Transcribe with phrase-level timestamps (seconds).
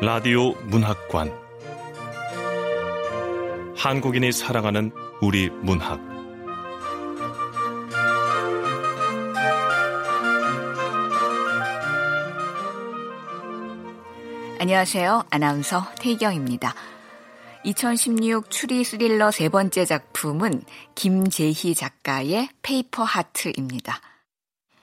[0.00, 1.36] 라디오 문학관
[3.76, 5.98] 한국인이 사랑하는 우리 문학
[14.60, 15.24] 안녕하세요.
[15.30, 16.74] 아나운서 태경입니다.
[17.64, 20.62] 2016 추리 스릴러 세 번째 작품은
[20.94, 24.00] 김재희 작가의 Paper Heart입니다.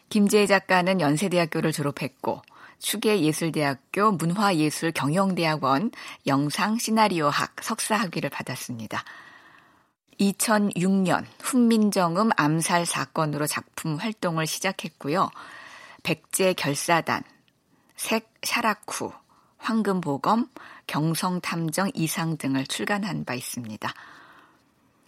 [0.10, 2.41] 김재희 작가는 연세대학교를 졸업했고
[2.85, 5.90] 추계예술대학교 문화예술경영대학원
[6.27, 9.04] 영상 시나리오학 석사학위를 받았습니다.
[10.20, 15.32] 2006년 훈민정음 암살 사건으로 작품 활동을 시작했고요.
[16.04, 17.23] 백제 결사단,
[17.95, 19.12] 색 샤라쿠,
[19.57, 20.48] 황금보검,
[20.85, 23.91] 경성탐정 이상 등을 출간한 바 있습니다.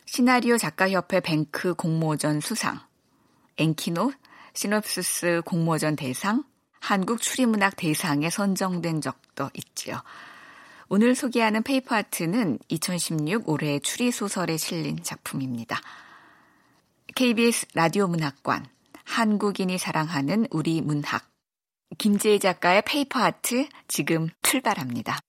[0.06, 2.80] 시나리오 작가협회 뱅크 공모전 수상,
[3.60, 4.14] 엔키노
[4.56, 6.44] 시놉시스 공모전 대상,
[6.80, 10.02] 한국 추리문학 대상에 선정된 적도 있지요.
[10.90, 15.82] 오늘 소개하는 Paper Heart는 2016 올해 추리 소설에 실린 작품입니다.
[17.16, 18.66] KBS 라디오 문학관
[19.04, 21.28] 한국인이 사랑하는 우리 문학
[21.98, 25.20] 김재희 작가의 Paper Heart 지금 출발합니다.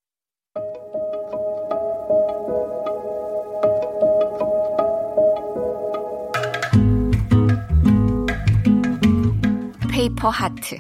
[9.91, 10.79] Paper Heart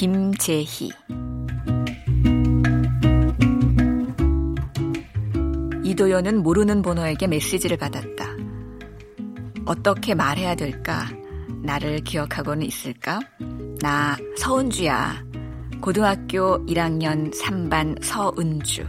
[0.00, 0.88] 김재희
[5.84, 8.24] 이도연은 모르는 번호에게 메시지를 받았다.
[9.66, 11.06] 어떻게 말해야 될까?
[11.62, 13.20] 나를 기억하고는 있을까?
[13.82, 15.22] 나 서은주야.
[15.82, 18.86] 고등학교 1학년 3반 서은주.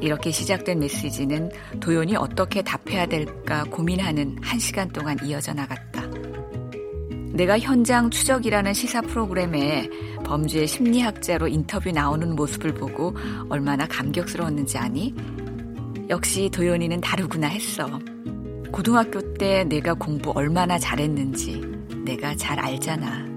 [0.00, 1.50] 이렇게 시작된 메시지는
[1.80, 5.93] 도연이 어떻게 답해야 될까 고민하는 한 시간 동안 이어져 나갔다.
[7.34, 9.90] 내가 현장 추적이라는 시사 프로그램에
[10.24, 13.12] 범죄 심리학자로 인터뷰 나오는 모습을 보고
[13.48, 15.12] 얼마나 감격스러웠는지 아니?
[16.08, 17.98] 역시 도연이는 다르구나 했어.
[18.70, 21.60] 고등학교 때 내가 공부 얼마나 잘했는지
[22.04, 23.33] 내가 잘 알잖아.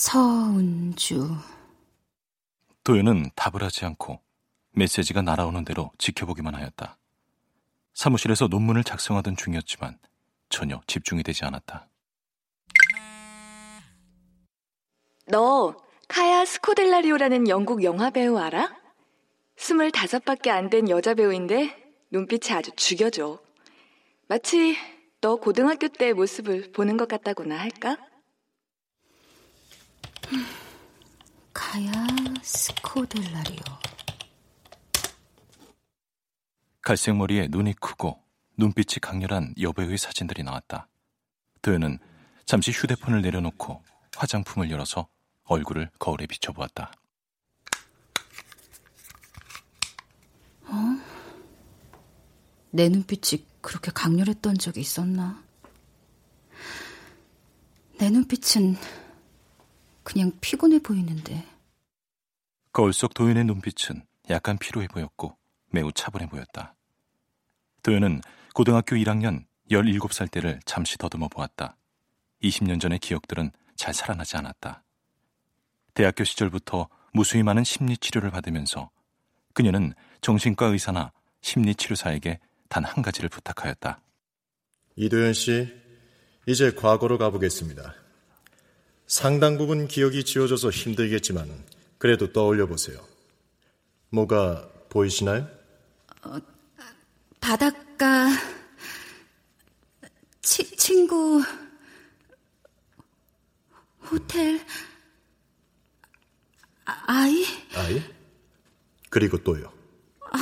[0.00, 1.28] 서운주.
[2.84, 4.18] 도연은 답을 하지 않고
[4.72, 6.96] 메시지가 날아오는 대로 지켜보기만 하였다.
[7.92, 9.98] 사무실에서 논문을 작성하던 중이었지만
[10.48, 11.86] 전혀 집중이 되지 않았다.
[15.26, 15.76] 너
[16.08, 18.74] 카야 스코델라리오라는 영국 영화 배우 알아?
[19.58, 21.76] 25밖에 안 된 여자 배우인데
[22.10, 23.38] 눈빛이 아주 죽여줘.
[24.28, 24.78] 마치
[25.20, 27.98] 너 고등학교 때 모습을 보는 것 같다고나 할까?
[31.52, 31.92] 가야
[32.42, 33.62] 스코델라리오.
[36.82, 38.22] 갈색 머리에 눈이 크고
[38.56, 40.88] 눈빛이 강렬한 여배우의 사진들이 나왔다.
[41.62, 41.98] 도연은
[42.46, 43.82] 잠시 휴대폰을 내려놓고
[44.16, 45.08] 화장품을 열어서
[45.44, 46.92] 얼굴을 거울에 비춰보았다.
[50.64, 50.74] 어?
[52.70, 55.42] 내 눈빛이 그렇게 강렬했던 적이 있었나?
[57.98, 58.76] 내 눈빛은
[60.10, 61.46] 그냥 피곤해 보이는데.
[62.72, 65.36] 거울 속 도연의 눈빛은 약간 피로해 보였고
[65.70, 66.74] 매우 차분해 보였다.
[67.82, 68.20] 도연은
[68.54, 71.76] 고등학교 1학년 17살 때를 잠시 더듬어 보았다.
[72.42, 74.82] 20년 전의 기억들은 잘 살아나지 않았다.
[75.94, 78.90] 대학교 시절부터 무수히 많은 심리 치료를 받으면서
[79.54, 84.00] 그녀는 정신과 의사나 심리 치료사에게 단 한 가지를 부탁하였다.
[84.96, 85.68] 이도현 씨,
[86.46, 87.94] 이제 과거로 가보겠습니다.
[89.10, 91.50] 상당 부분 기억이 지워져서 힘들겠지만
[91.98, 93.04] 그래도 떠올려 보세요.
[94.10, 95.48] 뭐가 보이시나요?
[96.22, 96.38] 어,
[97.40, 98.28] 바닷가
[100.40, 101.42] 치, 친구
[104.08, 104.64] 호텔
[106.84, 108.00] 아, 아이 아이
[109.10, 109.72] 그리고 또요.
[110.30, 110.38] 아,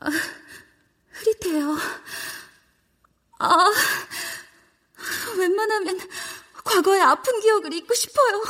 [0.00, 0.10] 아
[1.10, 1.76] 흐릿해요.
[7.14, 8.42] 아 아픈 기억을 잊고 싶어요.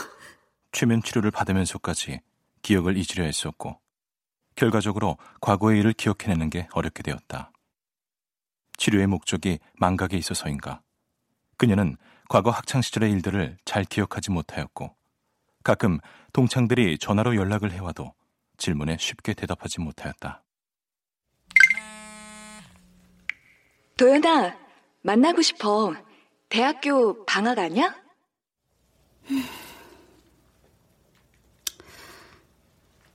[0.72, 2.20] 최면 치료를 받으면서까지
[2.62, 3.78] 기억을 잊으려 했었고
[4.56, 7.52] 결과적으로 과거의 일을 기억해내는 게 어렵게 되었다.
[8.78, 10.80] 치료의 목적이 망각에 있어서인가?
[11.58, 11.96] 그녀는
[12.28, 14.96] 과거 학창시절의 일들을 잘 기억하지 못하였고
[15.62, 15.98] 가끔
[16.32, 18.14] 동창들이 전화로 연락을 해와도
[18.56, 20.42] 질문에 쉽게 대답하지 못하였다.
[23.96, 24.56] 도연아,
[25.02, 25.94] 만나고 싶어.
[26.48, 28.03] 대학교 방학 아냐?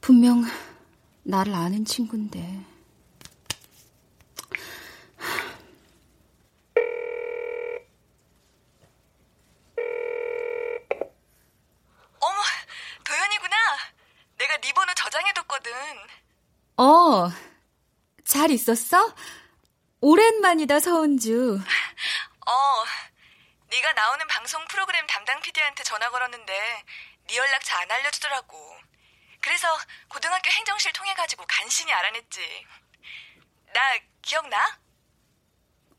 [0.02, 0.44] 분명
[1.24, 2.40] 나를 아는 친구인데.
[12.20, 12.38] 어머,
[13.04, 13.56] 도연이구나.
[14.38, 15.72] 내가 네 번호 저장해뒀거든.
[16.78, 17.30] 어,
[18.26, 19.14] 잘 있었어?
[20.02, 21.60] 오랜만이다, 서은주.
[21.60, 22.52] 어,
[23.70, 26.84] 네가 나오는 방송 프로그램 담당 PD한테 전화 걸었는데
[27.28, 28.78] 네 연락처 안 알려주더라고.
[29.42, 29.68] 그래서
[30.08, 32.66] 고등학교 행정실 통해 가지고 간신히 알아냈지.
[33.72, 33.80] 나
[34.24, 34.80] 기억나?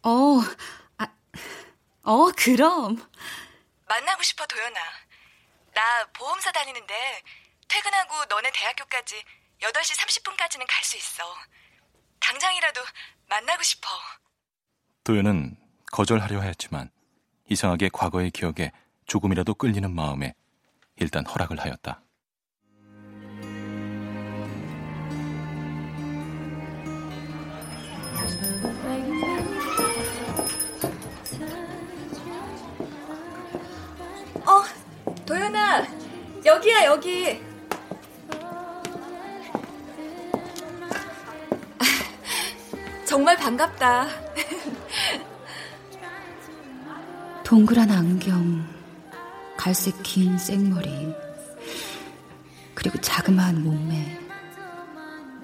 [0.02, 0.40] 어,
[0.98, 1.06] 아,
[2.02, 3.08] 어, 그럼.
[3.86, 4.80] 만나고 싶어, 도연아.
[5.72, 7.22] 나 보험사 다니는데
[7.68, 9.24] 퇴근하고 너네 대학교까지
[9.60, 11.22] 8시 30분까지는 갈 수 있어.
[12.18, 12.80] 당장이라도
[13.28, 13.88] 만나고 싶어.
[15.04, 15.56] 도연은
[15.92, 16.90] 거절하려 하였지만
[17.50, 18.72] 이상하게 과거의 기억에
[19.06, 20.34] 조금이라도 끌리는 마음에
[20.96, 22.00] 일단 허락을 하였다.
[34.46, 34.62] 어,
[35.26, 35.86] 도연아.
[36.44, 37.42] 여기야, 여기.
[43.04, 44.06] 정말 반갑다.
[47.50, 48.64] 동그란 안경,
[49.56, 51.12] 갈색 긴 생머리,
[52.74, 54.20] 그리고 자그마한 몸매.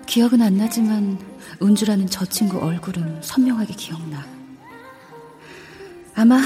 [0.06, 1.18] 기억은 안 나지만
[1.60, 4.24] 은주라는 저 친구 얼굴은 선명하게 기억나.
[6.14, 6.40] 아마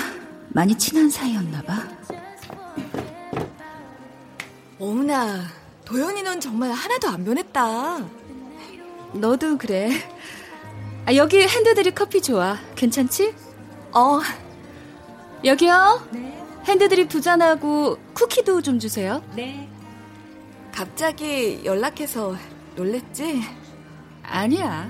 [0.49, 1.87] 많이 친한 사이였나 봐.
[4.79, 5.45] 어머나,
[5.85, 7.99] 도연이 넌 정말 하나도 안 변했다.
[9.13, 9.91] 너도 그래.
[11.05, 12.57] 아, 여기 핸드드립 커피 좋아.
[12.77, 13.35] 괜찮지?
[13.93, 14.21] 어,
[15.45, 16.07] 여기요.
[16.65, 19.23] 핸드드립 두 잔하고 쿠키도 좀 주세요.
[20.73, 22.37] 갑자기 연락해서
[22.77, 23.43] 놀랬지?
[24.23, 24.89] 아니야.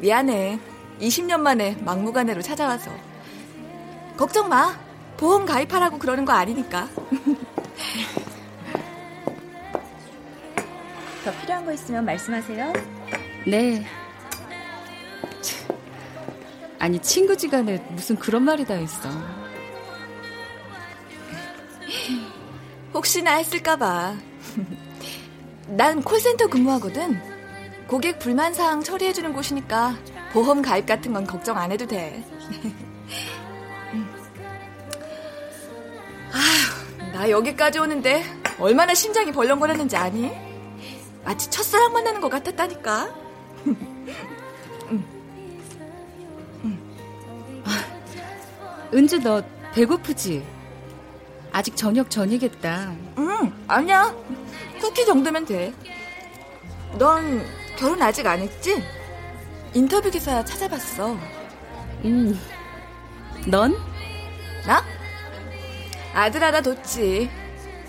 [0.00, 0.58] 미안해.
[1.00, 2.90] 20년 만에 막무가내로 찾아와서.
[4.16, 4.78] 걱정 마.
[5.16, 6.88] 보험 가입하라고 그러는 거 아니니까.
[11.24, 12.72] 더 필요한 거 있으면 말씀하세요.
[13.46, 13.86] 네.
[16.84, 19.08] 참, 아니 친구지간에 무슨 그런 말이 다 있어.
[22.92, 24.14] 혹시나 했을까봐.
[25.68, 27.18] 난 콜센터 근무하거든.
[27.88, 29.96] 고객 불만 사항 처리해주는 곳이니까
[30.32, 32.22] 보험 가입 같은 건 걱정 안 해도 돼.
[36.32, 38.24] 아휴, 나 여기까지 오는데
[38.58, 40.30] 얼마나 심장이 벌렁거렸는지 아니?
[41.24, 43.23] 마치 첫사랑 만나는 것 같았다니까.
[48.92, 49.42] 은주 너
[49.72, 50.44] 배고프지?
[51.52, 52.94] 아직 저녁 전이겠다.
[53.18, 54.14] 응, 아니야.
[54.80, 55.72] 쿠키 정도면 돼.
[56.98, 57.44] 넌
[57.76, 58.82] 결혼 아직 안 했지?
[59.72, 61.16] 인터뷰 기사 찾아봤어.
[62.04, 62.38] 음.
[63.46, 63.74] 넌?
[64.66, 64.84] 나?
[66.12, 67.30] 아들 하나 뒀지.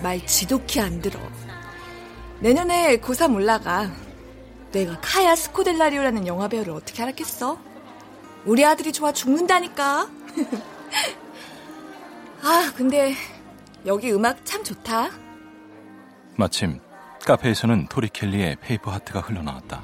[0.02, 1.20] 말 지독히 안 들어.
[2.40, 3.92] 내년에 고3 올라가.
[4.72, 7.58] 내가 카야 스코델라리오라는 영화배우를 어떻게 알았겠어?
[8.46, 10.10] 우리 아들이 좋아 죽는다니까.
[12.42, 13.14] 아, 근데
[13.86, 15.10] 여기 음악 참 좋다.
[16.38, 16.80] 마침
[17.26, 19.84] 카페에서는 토리 켈리의 Paper Heart가 흘러나왔다.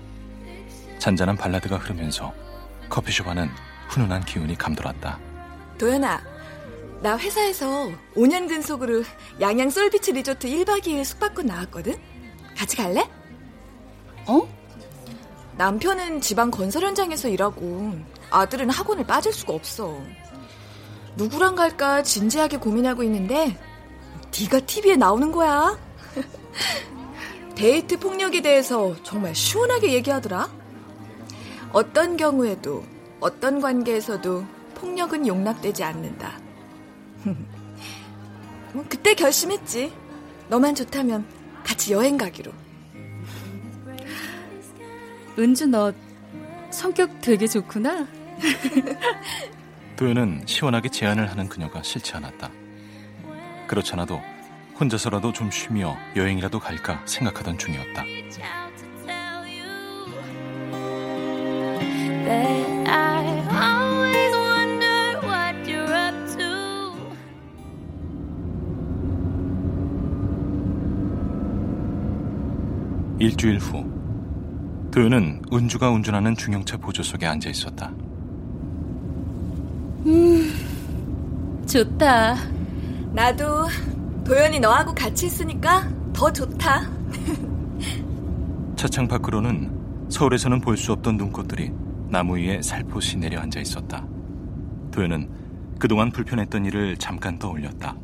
[1.00, 2.34] 잔잔한 발라드가 흐르면서
[2.90, 3.50] 커피숍 안은
[3.90, 5.20] 훈훈한 기운이 감돌았다.
[5.80, 6.22] 도연아,
[7.02, 9.04] 나 회사에서 5년 근속으로
[9.40, 11.96] 양양 솔비치 리조트 1박 2일 숙박권 나왔거든?
[12.56, 13.10] 같이 갈래?
[14.28, 14.48] 어?
[15.58, 17.98] 남편은 지방 건설 현장에서 일하고
[18.30, 20.00] 아들은 학원을 빠질 수가 없어.
[21.16, 23.58] 누구랑 갈까 진지하게 고민하고 있는데
[24.40, 25.78] 네가 TV에 나오는 거야.
[27.56, 30.50] 데이트 폭력에 대해서 정말 시원하게 얘기하더라.
[31.74, 32.84] 어떤 경우에도
[33.20, 36.40] 어떤 관계에서도 폭력은 용납되지 않는다.
[38.74, 39.94] 뭐 그때 결심했지.
[40.48, 41.26] 너만 좋다면
[41.64, 42.52] 같이 여행 가기로.
[45.38, 45.94] 은주 너
[46.72, 48.08] 성격 되게 좋구나.
[50.02, 52.50] 도연은 시원하게 제안을 하는 그녀가 싫지 않았다.
[53.68, 54.20] 그렇잖아도
[54.80, 58.04] 혼자서라도 좀 쉬며 여행이라도 갈까 생각하던 중이었다.
[73.20, 77.94] 일주일 후 도연은 은주가 운전하는 중형차 보조 석에 앉아 있었다.
[80.06, 82.36] 음, 좋다.
[83.14, 83.68] 나도
[84.24, 86.90] 도연이 너하고 같이 있으니까 더 좋다.
[88.76, 91.72] 차창 밖으로는 서울에서는 볼 수 없던 눈꽃들이
[92.10, 94.06] 나무 위에 살포시 내려앉아 있었다.
[94.92, 95.30] 도연은
[95.80, 97.96] 그동안 불편했던 일을 잠깐 떠올렸다.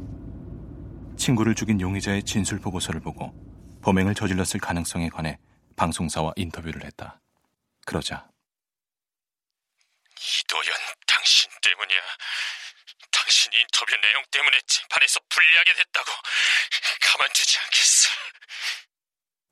[1.18, 3.34] 친구를 죽인 용의자의 진술 보고서를 보고
[3.82, 5.38] 범행을 저질렀을 가능성에 관해
[5.76, 7.20] 방송사와 인터뷰를 했다.
[7.86, 8.28] 그러자
[10.18, 10.74] 이도연,
[11.06, 12.00] 당신 때문이야.
[13.12, 16.12] 당신 인터뷰 내용 때문에 재판에서 불리하게 됐다고
[17.02, 18.10] 가만두지 않겠어.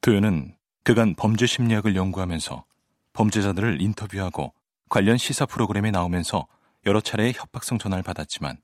[0.02, 2.66] 도연은 그간 범죄 심리학을 연구하면서
[3.14, 4.54] 범죄자들을 인터뷰하고
[4.90, 6.48] 관련 시사 프로그램에 나오면서
[6.86, 8.62] 여러 차례의 협박성 전화를 받았지만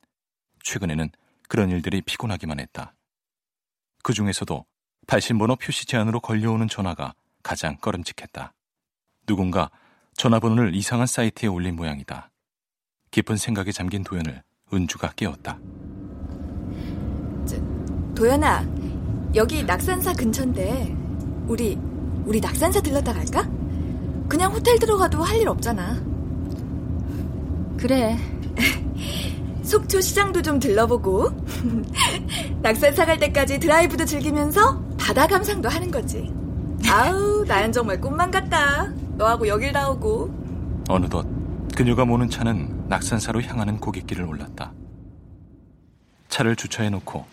[0.64, 1.10] 최근에는
[1.48, 2.94] 그런 일들이 피곤하기만 했다.
[4.04, 4.66] 그 중에서도
[5.08, 8.54] 발신번호 표시 제한으로 걸려오는 전화가 가장 꺼름직했다.
[9.26, 9.72] 누군가
[10.22, 12.30] 전화번호를 이상한 사이트에 올린 모양이다.
[13.10, 15.58] 깊은 생각에 잠긴 도연을 은주가 깨웠다.
[17.48, 17.56] 저,
[18.14, 18.64] 도연아,
[19.34, 20.96] 여기 낙산사 근처인데
[21.48, 21.76] 우리
[22.26, 23.50] 우리 낙산사 들렀다 갈까?
[24.30, 26.00] 그냥 호텔 들어가도 할 일 없잖아.
[27.80, 28.16] 그래.
[29.64, 31.32] 속초 시장도 좀 들러보고
[32.62, 36.32] 낙산사 갈 때까지 드라이브도 즐기면서 바다 감상도 하는 거지.
[36.90, 38.88] 아우, 나연 정말 꿈만 같다.
[39.16, 40.84] 너하고 여길 나오고.
[40.90, 41.26] 어느덧
[41.76, 44.74] 그녀가 모는 차는 낙산사로 향하는 고갯길을 올랐다.
[46.30, 47.26] 차를 주차해 놓고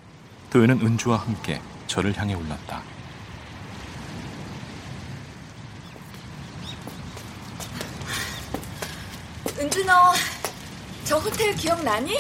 [0.51, 2.83] 도연은 은주와 함께 저를 향해 올랐다.
[9.59, 10.13] 은주 너,
[11.05, 12.19] 저 호텔 기억나니?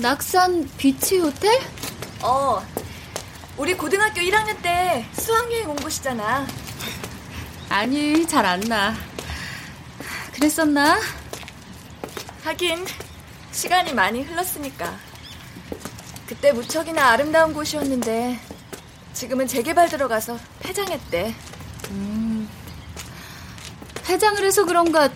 [0.00, 1.58] 낙산 비치 호텔?
[2.22, 2.62] 어,
[3.56, 6.46] 우리 고등학교 1학년 때 수학여행 온 곳이잖아.
[7.68, 8.94] 아니, 잘 안 나.
[10.32, 10.98] 그랬었나?
[12.44, 12.84] 하긴,
[13.52, 14.98] 시간이 많이 흘렀으니까.
[16.26, 18.40] 그때 무척이나 아름다운 곳이었는데,
[19.12, 21.34] 지금은 재개발 들어가서 폐장했대.
[21.90, 22.48] 음,
[24.04, 25.08] 폐장을 해서 그런가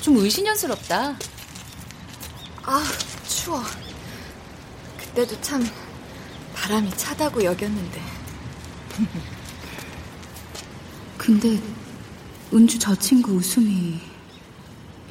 [0.00, 1.16] 좀 의심연스럽다.
[2.62, 2.84] 아,
[3.28, 3.62] 추워.
[4.98, 5.68] 그때도 참
[6.66, 8.02] 바람이 차다고 여겼는데.
[11.16, 11.60] 근데
[12.52, 14.00] 은주 저 친구 웃음이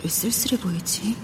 [0.04, 1.16] 왜 쓸쓸해 보이지?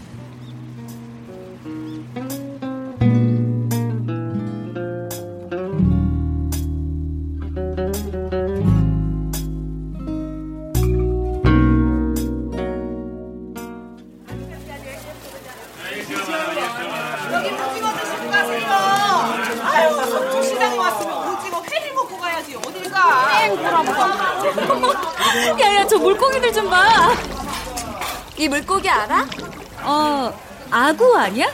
[31.21, 31.47] 아니야?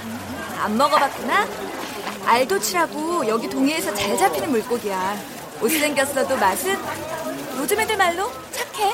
[0.58, 1.46] 안 먹어봤구나.
[2.26, 5.16] 알도치라고 여기 동해에서 잘 잡히는 물고기야.
[5.60, 6.76] 못생겼어도 맛은
[7.58, 8.94] 요즘 애들 말로 착해.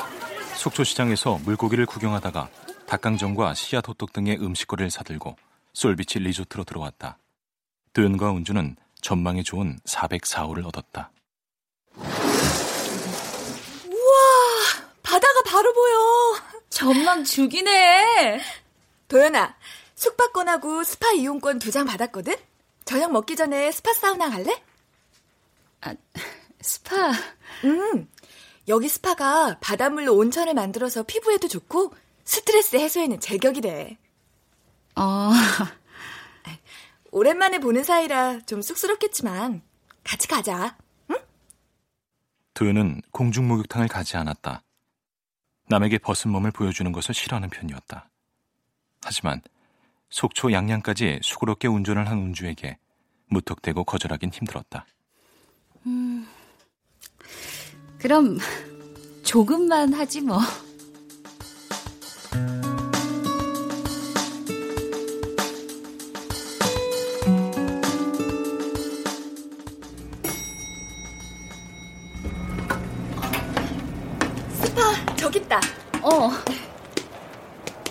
[0.56, 2.48] 속초시장에서 물고기를 구경하다가
[2.86, 5.36] 닭강정과 씨앗 호떡 등의 음식거리를 사들고
[5.72, 7.18] 솔비치 리조트로 들어왔다.
[7.92, 11.10] 도연과 운주는 전망이 좋은 404호를 얻었다.
[13.86, 14.22] 우와,
[15.02, 16.40] 바다가 바로 보여.
[16.70, 18.40] 전망 죽이네.
[19.08, 19.54] 도연아,
[20.08, 22.34] 숙박권하고 스파 이용권 두 장 받았거든?
[22.84, 24.62] 저녁 먹기 전에 스파 사우나 갈래?
[25.80, 25.94] 아,
[26.60, 27.10] 스파?
[27.64, 28.08] 음,
[28.68, 31.94] 여기 스파가 바닷물로 온천을 만들어서 피부에도 좋고
[32.24, 33.96] 스트레스 해소에는 제격이래.
[34.96, 35.30] 어.
[37.10, 39.62] 오랜만에 보는 사이라 좀 쑥스럽겠지만
[40.02, 40.76] 같이 가자.
[41.10, 41.16] 응?
[42.54, 44.62] 도연은 공중 목욕탕을 가지 않았다.
[45.68, 48.08] 남에게 벗은 몸을 보여주는 것을 싫어하는 편이었다.
[49.02, 49.40] 하지만
[50.14, 52.78] 속초 양양까지 수고롭게 운전을 한 운주에게
[53.30, 54.86] 무턱대고 거절하긴 힘들었다.
[55.86, 56.24] 음,
[57.98, 58.38] 그럼
[59.24, 60.38] 조금만 하지 뭐.
[74.52, 75.58] 스파 저기 있다.
[76.04, 76.63] 어.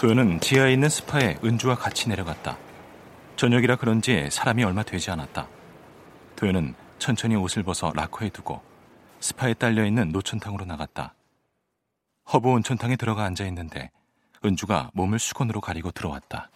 [0.03, 2.57] 도연은 지하에 있는 스파에 은주와 같이 내려갔다.
[3.37, 5.47] 저녁이라 그런지 사람이 얼마 되지 않았다.
[6.35, 8.61] 도연은 천천히 옷을 벗어 라커에 두고
[9.21, 11.13] 스파에 딸려 있는 노천탕으로 나갔다.
[12.33, 13.91] 허브 온천탕에 들어가 앉아 있는데
[14.43, 16.49] 은주가 몸을 수건으로 가리고 들어왔다.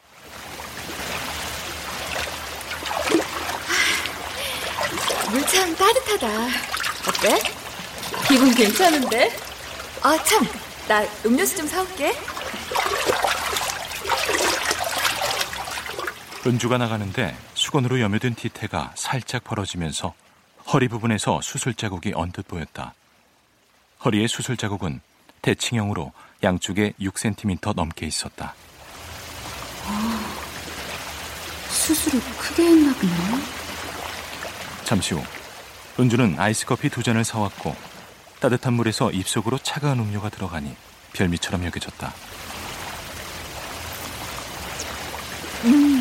[5.31, 6.27] 물참 따뜻하다.
[7.07, 7.39] 어때?
[8.27, 9.29] 기분 괜찮은데?
[10.03, 10.43] 아, 참.
[10.89, 12.13] 나 음료수 좀 사올게.
[16.45, 20.13] 은주가 나가는데 수건으로 여며든 뒤태가 살짝 벌어지면서
[20.73, 22.93] 허리 부분에서 수술 자국이 언뜻 보였다.
[24.05, 25.01] 허리의 수술 자국은
[25.41, 26.11] 대칭형으로
[26.43, 28.53] 양쪽에 6cm 넘게 있었다.
[31.69, 33.13] 수술을 크게 했나 보네.
[34.83, 35.23] 잠시 후
[35.99, 37.75] 은주는 아이스커피 두 잔을 사왔고
[38.39, 40.75] 따뜻한 물에서 입속으로 차가운 음료가 들어가니
[41.13, 42.13] 별미처럼 여겨졌다.
[45.65, 45.96] 음.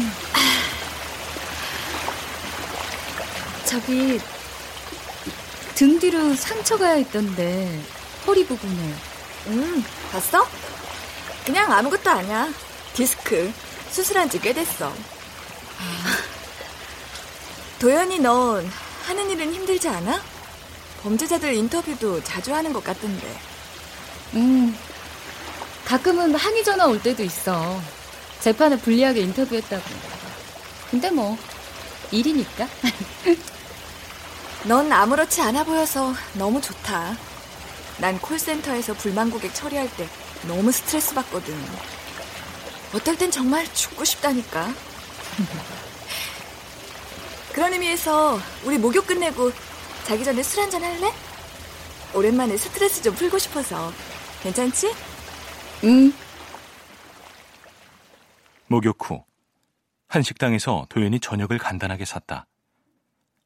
[3.81, 4.19] 저기
[5.75, 7.79] 등 뒤로 상처가 있던데
[8.27, 8.95] 허리 부분에.
[9.49, 10.49] 음, 봤어?
[11.45, 12.49] 그냥 아무것도 아니야.
[12.95, 13.53] 디스크.
[13.91, 14.91] 수술한 지 꽤 됐어.
[17.79, 18.67] 도연이 넌
[19.05, 20.23] 하는 일은 힘들지 않아?
[21.03, 23.27] 범죄자들 인터뷰도 자주 하는 것 같던데.
[24.37, 24.75] 음,
[25.85, 27.79] 가끔은 항의 전화 올 때도 있어.
[28.41, 29.85] 재판을 불리하게 인터뷰했다고.
[30.91, 31.37] 근데 뭐
[32.11, 32.67] 일이니까.
[34.67, 37.17] 넌 아무렇지 않아 보여서 너무 좋다.
[37.99, 40.09] 난 콜센터에서 불만 고객 처리할 때
[40.49, 41.55] 너무 스트레스 받거든.
[42.93, 44.67] 어떨 땐 정말 죽고 싶다니까.
[47.55, 49.53] 그런 의미에서 우리 목욕 끝내고
[50.05, 51.13] 자기 전에 술 한잔 할래?
[52.13, 53.93] 오랜만에 스트레스 좀 풀고 싶어서.
[54.43, 54.93] 괜찮지?
[55.85, 56.13] 응.
[58.67, 59.23] 목욕 후
[60.09, 62.47] 한식당에서 도연이 저녁을 간단하게 샀다.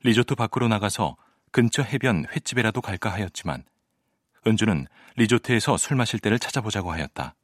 [0.03, 1.17] 리조트 밖으로 나가서
[1.53, 3.65] 근처 해변 횟집에라도 갈까 하였지만
[4.47, 7.35] 은주는 리조트에서 술 마실 때를 찾아보자고 하였다.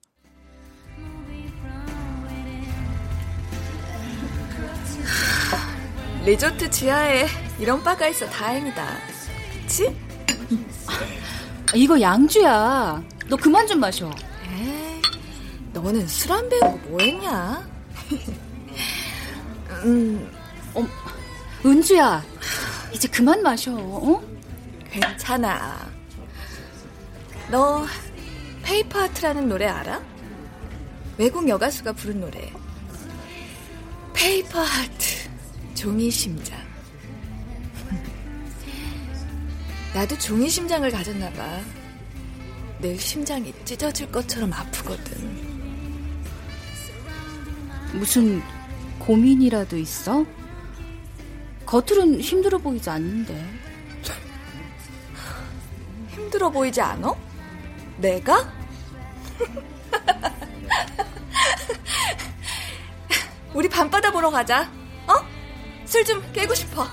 [6.24, 7.26] 리조트 지하에
[7.58, 8.86] 이런 바가 있어 다행이다.
[9.62, 9.96] 그치?
[11.74, 13.02] 이거 양주야.
[13.28, 14.10] 너 그만 좀 마셔.
[14.50, 15.00] 에이,
[15.72, 17.68] 너는 술 안 배우고 뭐 했냐?
[19.84, 20.32] 음,
[20.74, 20.86] 어,
[21.64, 22.22] 은주야.
[22.96, 23.74] 이제 그만 마셔.
[23.76, 24.22] 어?
[24.90, 25.86] 괜찮아.
[27.50, 27.84] 너
[28.62, 30.02] Paper Heart라는 노래 알아?
[31.18, 32.50] 외국 여가수가 부른 노래.
[34.14, 35.28] Paper Heart,
[35.74, 36.58] 종이 심장.
[39.92, 41.60] 나도 종이 심장을 가졌나 봐.
[42.80, 45.36] 늘 심장이 찢어질 것처럼 아프거든.
[47.92, 48.42] 무슨
[48.98, 50.24] 고민이라도 있어?
[51.66, 53.44] 겉으론 힘들어 보이지 않는데.
[56.10, 57.12] 힘들어 보이지 않아?
[57.98, 58.52] 내가?
[63.54, 64.70] 우리 밤바다 보러 가자.
[65.08, 65.14] 어?
[65.84, 66.86] 술 좀 깨고 싶어.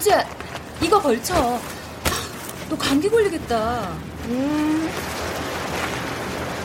[0.00, 0.24] 은주야,
[0.82, 1.60] 이거 걸쳐.
[2.70, 3.82] 너 감기 걸리겠다.
[4.28, 4.90] 음,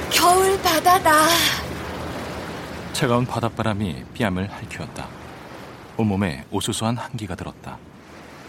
[0.09, 1.11] 겨울 바다다.
[2.93, 5.09] 차가운 바닷바람이 뺨을 핥히었다.
[5.97, 7.77] 온몸에 오수수한 한기가 들었다.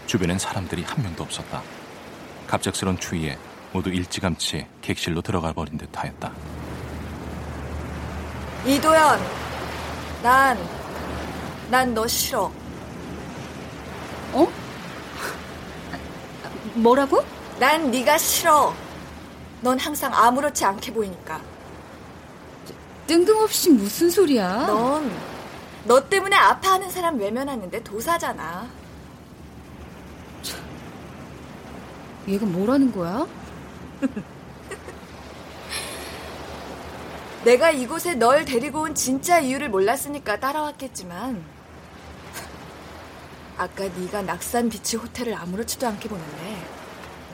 [0.05, 1.61] 주변엔 사람들이 한 명도 없었다.
[2.47, 3.37] 갑작스런 추위에
[3.73, 6.31] 모두 일찌감치 객실로 들어가 버린 듯 하였다.
[8.65, 9.19] 이도현,
[10.23, 10.57] 난,
[11.69, 12.49] 난 너 싫어.
[14.31, 14.47] 어?
[16.81, 17.23] 뭐라고?
[17.59, 18.73] 난 네가 싫어.
[19.61, 21.41] 넌 항상 아무렇지 않게 보이니까.
[23.07, 24.67] 뜬금없이 무슨 소리야?
[24.67, 25.11] 넌,
[25.85, 28.67] 너 때문에 아파하는 사람 외면하는데 도사잖아.
[32.27, 33.25] 얘가 뭐라는 거야?
[37.45, 41.41] 내가 이곳에 널 데리고 온 진짜 이유를 몰랐으니까 따라왔겠지만
[43.57, 46.46] 아까 네가 낙산 비치 호텔을 아무렇지도 않게 보는데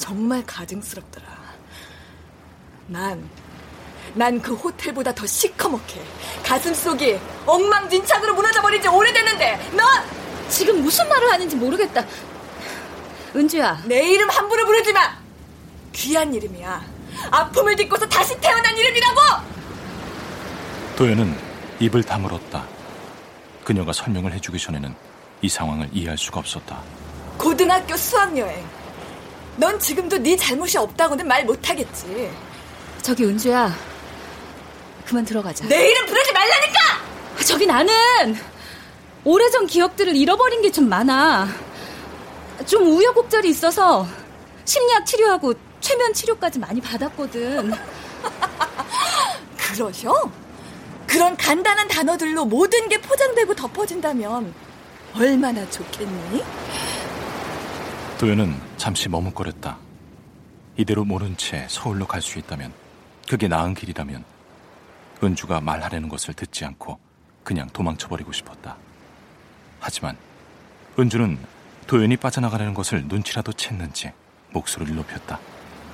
[0.08, 1.26] 정말 가증스럽더라.
[2.88, 3.30] 난,
[4.16, 6.02] 난 그 호텔보다 더 시커멓게
[6.46, 9.88] 가슴 속이 엉망진창으로 무너져버린 지 오래됐는데 넌
[10.50, 12.06] 지금 무슨 말을 하는지 모르겠다.
[13.34, 13.84] 은주야.
[13.86, 15.18] 내 이름 함부로 부르지 마.
[15.94, 16.84] 귀한 이름이야.
[17.32, 19.20] 아픔을 딛고서 다시 태어난 이름이라고.
[20.98, 21.34] 도연은
[21.80, 22.68] 입을 다물었다.
[23.63, 24.94] 그녀가 설명을 해주기 전에는
[25.42, 26.82] 이 상황을 이해할 수가 없었다.
[27.38, 28.83] 고등학교 수학여행.
[29.58, 32.32] 넌 지금도 네 잘못이 없다고는 말 못하겠지.
[33.02, 33.74] 저기 은주야,
[35.06, 35.68] 그만 들어가자.
[35.68, 36.80] 내 이름 부르지 말라니까!
[37.46, 38.36] 저기 나는
[39.24, 41.48] 오래전 기억들을 잃어버린 게 좀 많아.
[42.66, 44.08] 좀 우여곡절이 있어서
[44.66, 47.74] 심리학 치료하고 최면 치료까지 많이 받았거든.
[49.58, 50.13] 그러셔?
[51.06, 54.54] 그런 간단한 단어들로 모든 게 포장되고 덮어진다면
[55.16, 56.44] 얼마나 좋겠니?
[58.24, 59.78] 도연은 잠시 머뭇거렸다.
[60.78, 62.72] 이대로 모른 채 서울로 갈 수 있다면,
[63.28, 64.24] 그게 나은 길이라면,
[65.22, 66.98] 은주가 말하려는 것을 듣지 않고
[67.44, 68.78] 그냥 도망쳐버리고 싶었다.
[69.82, 70.16] 하지만
[70.98, 71.38] 은주는
[71.86, 74.14] 도연이 빠져나가려는 것을 눈치라도 챘는지
[74.52, 75.38] 목소리를 높였다.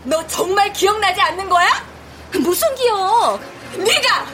[0.03, 1.67] 너 정말 기억나지 않는 거야?
[2.33, 3.39] 무슨 기억?
[3.75, 4.25] 네가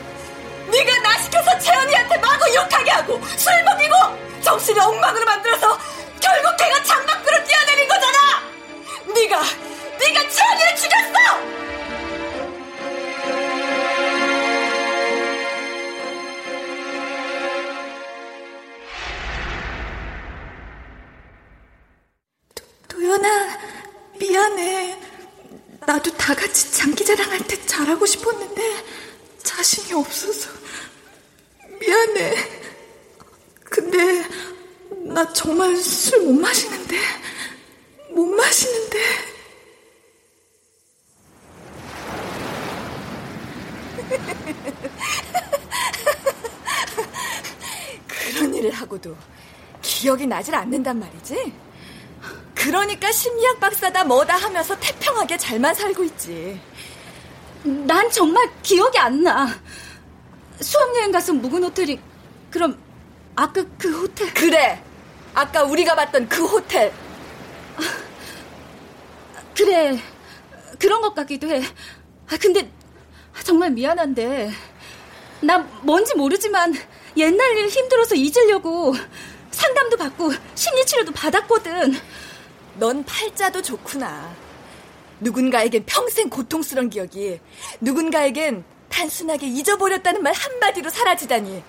[0.69, 3.95] 네가 나 시켜서 채연이한테 마구 욕하게 하고 술 먹이고
[4.41, 5.77] 정신을 엉망으로 만들어서
[6.25, 8.17] 결국 걔가 창밖으로 뛰어내린 거잖아.
[9.13, 9.43] 네가
[9.99, 11.15] 네가 채연이를 죽였어.
[22.87, 23.59] 도연아,
[24.19, 24.97] 미안해.
[25.85, 28.83] 나도 다 같이 장기자랑할 때 잘하고 싶었는데
[29.43, 30.49] 자신이 없어서
[31.79, 32.33] 미안해.
[33.65, 34.23] 근데
[35.05, 36.97] 나 정말 술 못 마시는데
[38.11, 38.97] 못 마시는데
[48.07, 49.15] 그런 일을 하고도
[49.81, 51.53] 기억이 나질 않는단 말이지.
[52.53, 56.59] 그러니까 심리학 박사다 뭐다 하면서 태평하게 잘만 살고 있지.
[57.63, 59.47] 난 정말 기억이 안 나.
[60.61, 61.99] 수학여행 가서 묵은 호텔이
[62.49, 62.77] 그럼
[63.35, 64.81] 아까 그 호텔 그래.
[65.35, 66.91] 아까 우리가 봤던 그 호텔.
[69.55, 69.99] 그래.
[70.79, 71.61] 그런 것 같기도 해.
[72.27, 72.71] 아, 근데
[73.43, 74.49] 정말 미안한데
[75.41, 76.73] 나 뭔지 모르지만
[77.17, 78.95] 옛날 일 힘들어서 잊으려고
[79.51, 81.93] 상담도 받고 심리치료도 받았거든.
[82.75, 84.33] 넌 팔자도 좋구나.
[85.19, 87.39] 누군가에겐 평생 고통스러운 기억이
[87.81, 91.63] 누군가에겐 단순하게 잊어버렸다는 말 한마디로 사라지다니.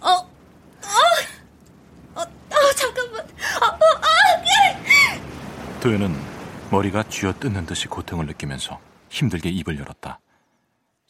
[0.00, 0.28] 어, 어,
[2.52, 3.20] 어, 어 잠깐만.
[3.20, 4.02] 어, 어, 어,
[5.80, 6.14] 도연은
[6.70, 10.20] 머리가 쥐어 뜯는 듯이 고통을 느끼면서 힘들게 입을 열었다.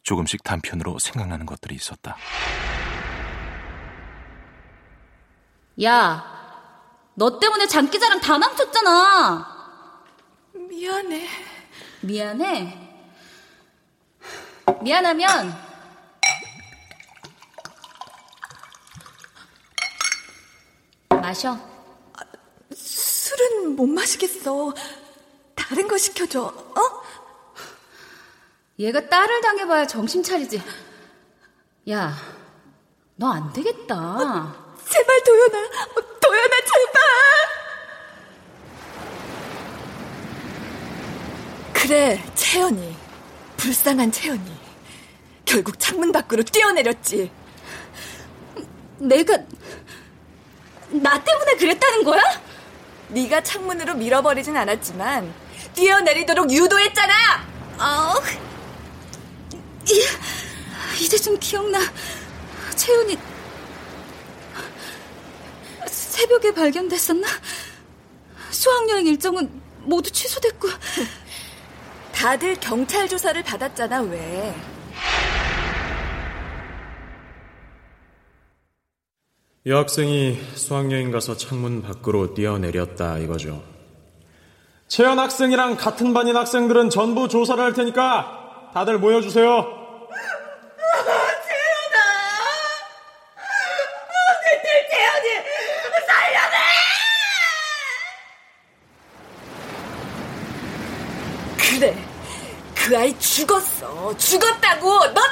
[0.03, 2.17] 조금씩 단편으로 생각나는 것들이 있었다.
[5.83, 6.25] 야,
[7.15, 9.53] 너 때문에 장기자랑 다 망쳤잖아.
[10.55, 11.29] 미안해.
[12.01, 12.79] 미안해.
[14.83, 15.72] 미안하면
[21.23, 21.57] 마셔.
[22.75, 24.75] 술은 못 마시겠어.
[25.55, 26.43] 다른 거 시켜줘.
[26.43, 27.03] 어?
[28.81, 30.61] 얘가 딸을 당해봐야 정신 차리지.
[31.91, 32.13] 야,
[33.15, 33.95] 너 안 되겠다.
[33.97, 37.03] 어, 제발 도연아, 어, 도연아 제발.
[41.73, 42.97] 그래, 채연이.
[43.59, 44.53] 불쌍한 채연이.
[45.45, 47.31] 결국 창문 밖으로 뛰어내렸지.
[48.99, 49.39] 내가
[50.93, 52.21] 나 때문에 그랬다는 거야?
[53.09, 55.33] 네가 창문으로 밀어버리진 않았지만
[55.75, 57.15] 뛰어내리도록 유도했잖아.
[57.79, 58.15] 아,
[61.01, 61.79] 이제 좀 기억나.
[62.77, 63.17] 채연이
[65.87, 67.27] 새벽에 발견됐었나?
[68.51, 70.69] 수학여행 일정은 모두 취소됐고.
[72.13, 74.55] 다들 경찰 조사를 받았잖아, 왜?
[79.65, 83.63] 여학생이 수학여행 가서 창문 밖으로 뛰어내렸다 이거죠.
[84.89, 89.47] 채연 학생이랑 같은 반인 학생들은 전부 조사를 할 테니까 다들 모여주세요.
[89.47, 89.63] 채연아!
[94.19, 95.29] 언니들 채연이
[96.09, 96.57] 살려내!
[101.79, 101.97] 그래,
[102.75, 104.17] 그 아이 죽었어.
[104.17, 105.15] 죽었다고.
[105.15, 105.23] 너.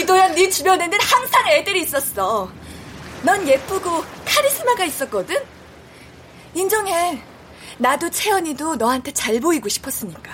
[0.00, 2.50] 이도현 네 주변에는 항상 애들이 있었어.
[3.22, 5.36] 넌 예쁘고 카리스마가 있었거든?
[6.54, 7.22] 인정해.
[7.78, 10.32] 나도 채연이도 너한테 잘 보이고 싶었으니까.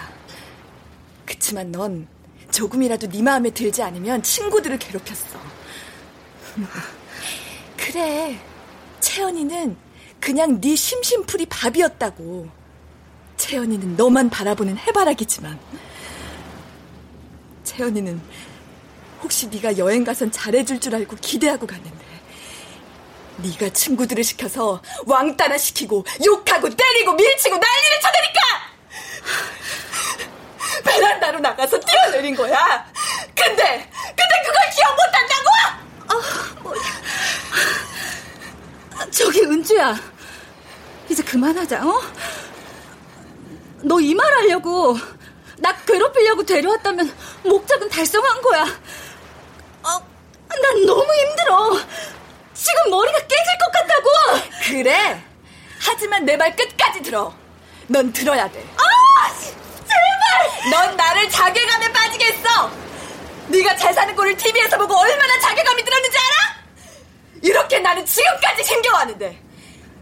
[1.24, 2.08] 그치만 넌
[2.50, 5.38] 조금이라도 네 마음에 들지 않으면 친구들을 괴롭혔어.
[7.76, 8.40] 그래.
[9.00, 9.76] 채연이는
[10.20, 12.48] 그냥 네 심심풀이 밥이었다고.
[13.36, 15.58] 채연이는 너만 바라보는 해바라기지만
[17.64, 18.20] 채연이는
[19.22, 22.04] 혹시 네가 여행 가선 잘해줄 줄 알고 기대하고 갔는데
[23.36, 28.40] 네가 친구들을 시켜서 왕따나 시키고 욕하고 때리고 밀치고 난리를 쳐대니까
[30.84, 32.86] 베란다로 나가서 뛰어내린 거야.
[33.34, 35.48] 근데 근데 그걸 기억 못한다고?
[36.08, 36.74] 아, 뭐...
[39.10, 39.96] 저기 은주야,
[41.08, 41.86] 이제 그만하자.
[41.86, 42.00] 어?
[43.82, 44.96] 너 이 말 하려고
[45.58, 47.12] 나 괴롭히려고 데려왔다면
[47.44, 48.66] 목적은 달성한 거야.
[50.50, 51.70] 어, 난 너무 힘들어.
[52.54, 54.08] 지금 머리가 깨질 것 같다고.
[54.64, 55.22] 그래.
[55.80, 57.32] 하지만 내 말 끝까지 들어.
[57.86, 58.64] 넌 들어야 돼.
[58.76, 60.70] 아, 제발.
[60.70, 62.70] 넌 나를 자괴감에 빠지게 했어.
[63.48, 66.60] 네가 잘 사는 꼴을 TV에서 보고 얼마나 자괴감이 들었는지 알아?
[67.42, 69.42] 이렇게 나는 지금까지 힘겨워하는데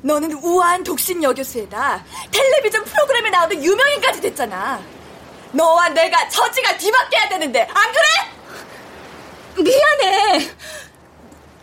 [0.03, 4.83] 너는 우아한 독신 여교수에다 텔레비전 프로그램에 나오는 유명인까지 됐잖아.
[5.53, 8.05] 너와 내가 처지가 뒤바뀌어야 되는데 안 그래?
[9.62, 10.51] 미안해.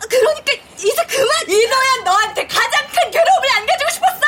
[0.10, 1.50] 그러니까 이제 그만.
[1.50, 4.26] 이도현 너한테 가장 큰 괴로움을 안겨주고 싶었어.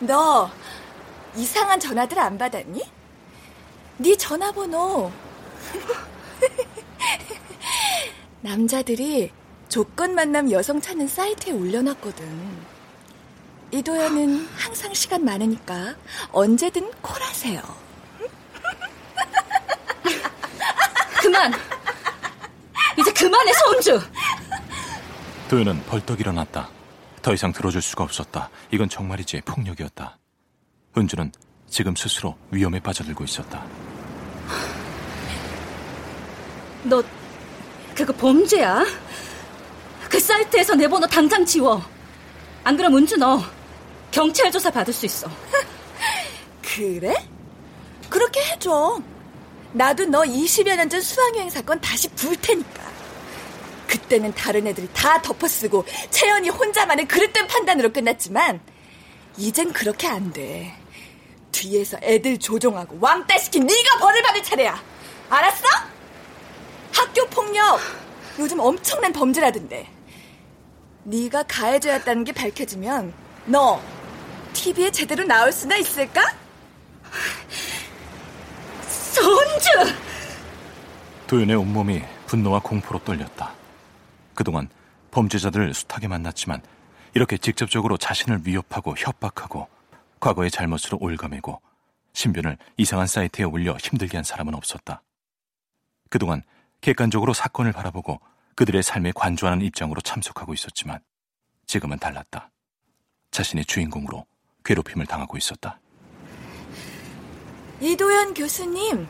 [0.00, 0.50] 너
[1.36, 2.82] 이상한 전화들 안 받았니?
[3.98, 5.12] 네 전화번호
[8.40, 9.30] 남자들이
[9.68, 12.74] 조건 만남 여성 찾는 사이트에 올려놨거든.
[13.72, 15.94] 이도현은 항상 시간 많으니까
[16.32, 17.83] 언제든 콜하세요.
[21.20, 21.52] 그만.
[22.98, 24.00] 이제 그만해, 손주.
[25.48, 26.68] 도현은 벌떡 일어났다.
[27.22, 28.50] 더 이상 들어줄 수가 없었다.
[28.70, 30.18] 이건 정말이지 폭력이었다.
[30.96, 31.32] 은주는
[31.68, 33.64] 지금 스스로 위험에 빠져들고 있었다.
[36.84, 37.02] 너
[37.94, 38.84] 그거 범죄야.
[40.08, 41.82] 그 사이트에서 내 번호 당장 지워.
[42.62, 43.42] 안 그럼 은주 너
[44.10, 45.28] 경찰 조사 받을 수 있어.
[46.62, 47.14] 그래?
[48.08, 49.00] 그렇게 해줘.
[49.74, 52.82] 나도 너 20여 년 전 수학여행 사건 다시 불 테니까.
[53.88, 58.60] 그때는 다른 애들이 다 덮어쓰고 채연이 혼자만의 그릇된 판단으로 끝났지만
[59.36, 60.74] 이젠 그렇게 안 돼.
[61.52, 64.80] 뒤에서 애들 조종하고 왕따 시킨 네가 벌을 받을 차례야.
[65.30, 65.66] 알았어?
[66.92, 67.80] 학교 폭력
[68.38, 69.88] 요즘 엄청난 범죄라던데.
[71.04, 73.12] 네가 가해자였다는 게 밝혀지면
[73.46, 73.80] 너
[74.52, 76.22] TV에 제대로 나올 수나 있을까?
[79.14, 79.68] 손주!
[81.26, 83.54] 도연의 온몸이 분노와 공포로 떨렸다.
[84.34, 84.68] 그동안
[85.10, 86.60] 범죄자들을 숱하게 만났지만
[87.14, 89.68] 이렇게 직접적으로 자신을 위협하고 협박하고
[90.18, 91.60] 과거의 잘못으로 올가매고
[92.12, 95.02] 신변을 이상한 사이트에 올려 힘들게 한 사람은 없었다.
[96.10, 96.42] 그동안
[96.80, 98.20] 객관적으로 사건을 바라보고
[98.56, 101.00] 그들의 삶에 관조하는 입장으로 참석하고 있었지만
[101.66, 102.50] 지금은 달랐다.
[103.30, 104.26] 자신의 주인공으로
[104.64, 105.80] 괴롭힘을 당하고 있었다.
[107.84, 109.06] 이도현 교수님,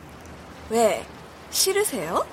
[0.69, 1.05] 왜
[1.49, 2.27] 싫으세요?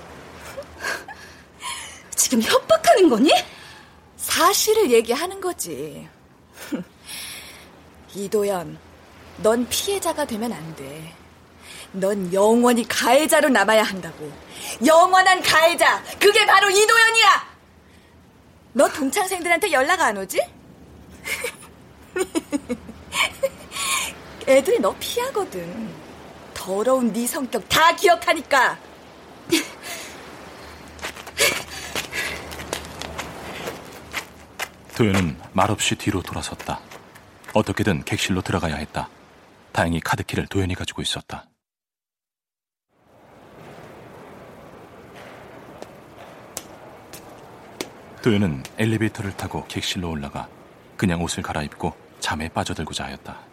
[2.16, 3.30] 지금 협박하는 거니?
[4.16, 6.08] 사실을 얘기하는 거지.
[8.16, 8.76] 이도현,
[9.36, 11.14] 넌 피해자가 되면 안 돼.
[11.92, 14.32] 넌 영원히 가해자로 남아야 한다고.
[14.84, 17.52] 영원한 가해자, 그게 바로 이도현이야!
[18.72, 20.40] 너 동창생들한테 연락 안 오지?
[24.48, 26.01] 애들이 너 피하거든.
[26.64, 28.78] 더러운 네 성격 다 기억하니까.
[34.96, 36.78] 도현은 말없이 뒤로 돌아섰다.
[37.52, 39.08] 어떻게든 객실로 들어가야 했다.
[39.72, 41.46] 다행히 카드키를 도현이 가지고 있었다.
[48.22, 50.48] 도현은 엘리베이터를 타고 객실로 올라가
[50.96, 53.51] 그냥 옷을 갈아입고 잠에 빠져들고자 하였다.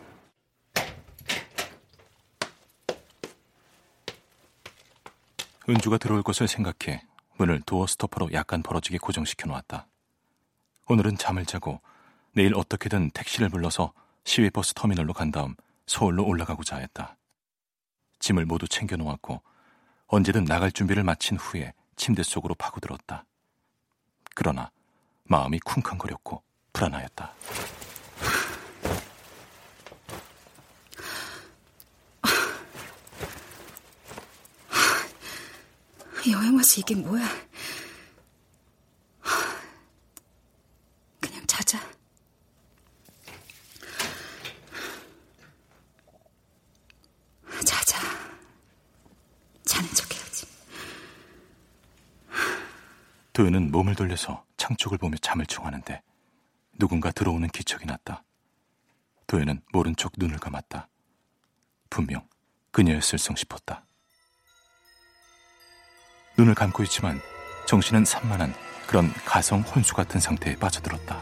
[5.70, 7.04] 은주가 들어올 것을 생각해
[7.38, 9.88] 문을 도어 스토퍼로 약간 벌어지게 고정시켜 놓았다.
[10.88, 11.80] 오늘은 잠을 자고
[12.34, 15.56] 내일 어떻게든 택시를 불러서 시외버스 터미널로 간 다음
[15.86, 17.18] 서울로 올라가고자 하였다.
[18.18, 19.44] 짐을 모두 챙겨 놓았고
[20.08, 23.26] 언제든 나갈 준비를 마친 후에 침대 속으로 파고들었다.
[24.34, 24.72] 그러나
[25.26, 26.42] 마음이 쿵쾅거렸고
[26.74, 27.34] 불안하였다.
[36.28, 37.26] 여행 와서 이게 뭐야?
[41.20, 41.80] 그냥 자자.
[47.66, 48.00] 자자.
[49.66, 50.46] 자는 척 해야지.
[53.34, 56.02] 도현은 몸을 돌려서 창 쪽을 보며 잠을 청하는데
[56.78, 58.24] 누군가 들어오는 기척이 났다.
[59.28, 60.90] 도현은 모른 척 눈을 감았다.
[61.90, 62.28] 분명
[62.72, 63.86] 그녀였을 성 싶었다.
[66.40, 67.20] 눈을 감고 있지만
[67.66, 68.54] 정신은 산만한
[68.88, 71.22] 그런 가성 혼수 같은 상태에 빠져들었다.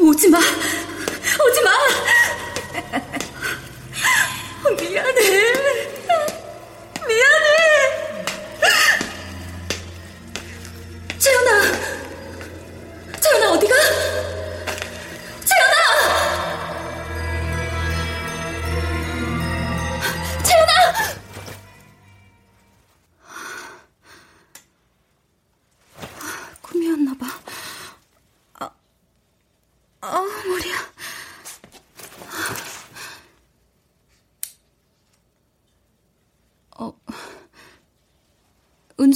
[0.00, 0.38] 오지 마!
[0.38, 1.70] 오지 마!
[4.76, 5.73] 미안해.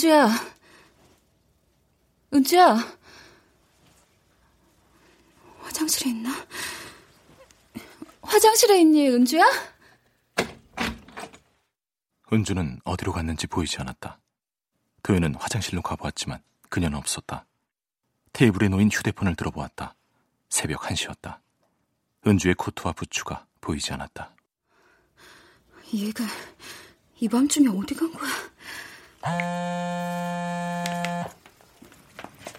[0.09, 0.29] 은주야.
[2.33, 2.77] 은주야.
[5.61, 6.31] 화장실에 있나?
[8.23, 9.45] 화장실에 있니, 은주야?
[12.33, 14.19] 은주는 어디로 갔는지 보이지 않았다.
[15.03, 17.45] 도현은 화장실로 가보았지만 그녀는 없었다.
[18.33, 19.95] 테이블에 놓인 휴대폰을 들어보았다.
[20.49, 21.41] 새벽 1시였다.
[22.27, 24.35] 은주의 코트와 부츠가 보이지 않았다.
[25.93, 26.25] 얘가
[27.21, 28.31] 이 밤중에 어디 간 거야?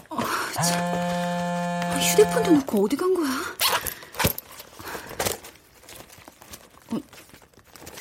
[0.10, 0.20] 어,
[0.64, 2.00] 참.
[2.00, 3.30] 휴대폰도 놓고 어디 간 거야?
[6.92, 7.00] 어,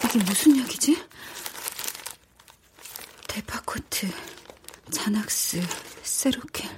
[0.05, 1.03] 이게 무슨 약이지?
[3.27, 4.09] 데파코트,
[4.91, 5.63] 자낙스,
[6.03, 6.69] 세로켈.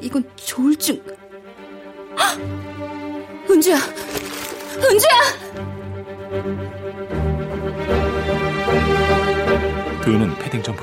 [0.00, 1.02] 이건 조울증.
[2.18, 2.40] 헉!
[3.50, 3.76] 은주야!
[3.76, 5.41] 은주야!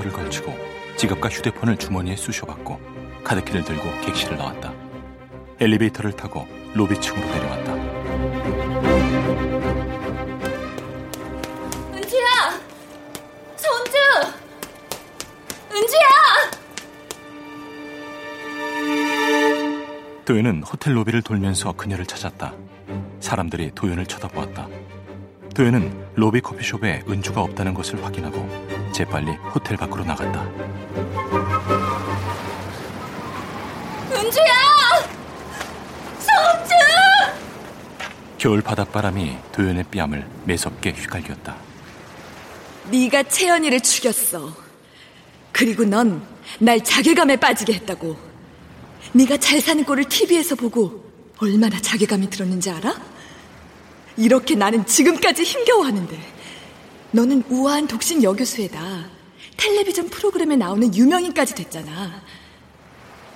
[0.10, 0.56] 점퍼를 걸치고
[0.98, 2.80] 지갑과 휴대폰을 주머니에 쑤셔박고
[3.24, 4.74] 카드키를 들고 객실을 나왔다.
[5.60, 7.74] 엘리베이터를 타고 로비층으로 내려왔다.
[11.93, 12.28] 은주야!
[13.56, 13.98] 손주!
[15.72, 16.00] 은주야!
[20.26, 22.54] 도현은 호텔 로비를 돌면서 그녀를 찾았다.
[23.19, 24.67] 사람들이 도현을 쳐다보았다.
[25.56, 30.42] 도현은 로비 커피숍에 은주가 없다는 것을 확인하고 재빨리 호텔 밖으로 나갔다.
[34.12, 34.44] 은주야!
[36.20, 36.74] 손주!
[38.38, 41.56] 겨울 바닷바람이 도현의 뺨을 매섭게 휘갈겼다.
[42.92, 44.54] 네가 채연이를 죽였어.
[45.54, 46.22] 그리고 넌
[46.60, 48.18] 날 자괴감에 빠지게 했다고.
[49.14, 53.00] 네가 잘 사는 꼴을 TV에서 보고 얼마나 자괴감이 들었는지 알아?
[54.18, 56.38] 이렇게 나는 지금까지 힘겨워하는데
[57.12, 59.10] 너는 우아한 독신 여교수에다
[59.58, 62.22] 텔레비전 프로그램에 나오는 유명인까지 됐잖아.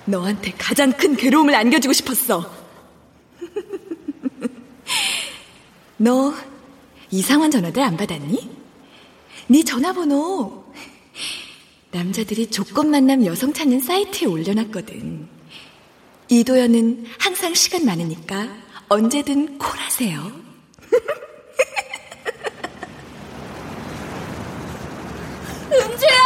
[0.06, 2.50] 너한테 가장 큰 괴로움을 안겨주고 싶었어.
[5.96, 6.34] 너
[7.10, 8.50] 이상한 전화들 안 받았니?
[9.48, 10.64] 네 전화번호
[11.90, 15.28] 남자들이 조건 만남 여성 찾는 사이트에 올려놨거든.
[16.28, 18.48] 이도연은 항상 시간 많으니까
[18.88, 20.32] 언제든 콜하세요.
[25.72, 26.18] 은주야!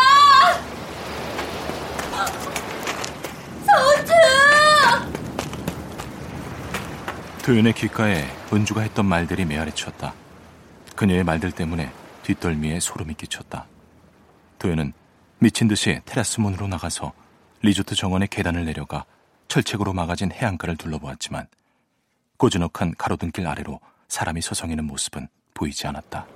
[3.66, 4.12] 손주!
[7.44, 10.14] 도현의 귓가에 은주가 했던 말들이 메아리쳤다.
[10.96, 11.90] 그녀의 말들 때문에
[12.24, 13.66] 뒷덜미에 소름이 끼쳤다.
[14.58, 14.92] 도현은
[15.38, 17.12] 미친 듯이 테라스 문으로 나가서
[17.62, 19.04] 리조트 정원의 계단을 내려가
[19.46, 21.46] 철책으로 막아진 해안가를 둘러보았지만
[22.36, 26.26] 고즈넉한 가로등 길 아래로 사람이 서성이는 모습은 보이지 않았다.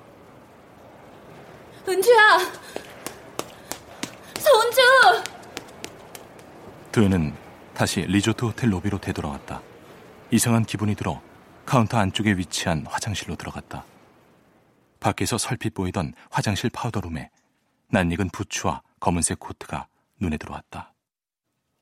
[1.89, 2.39] 은주야!
[4.43, 4.81] 손주!
[6.91, 7.35] 도현은
[7.75, 9.63] 다시 리조트 호텔 로비로 되돌아왔다.
[10.31, 11.23] 이상한 기분이 들어
[11.65, 13.85] 카운터 안쪽에 위치한 화장실로 들어갔다.
[15.01, 17.31] 밖에서 설핏 보이던 화장실 파우더룸에
[17.89, 19.87] 낯익은 부츠와 검은색 코트가
[20.21, 20.93] 눈에 들어왔다.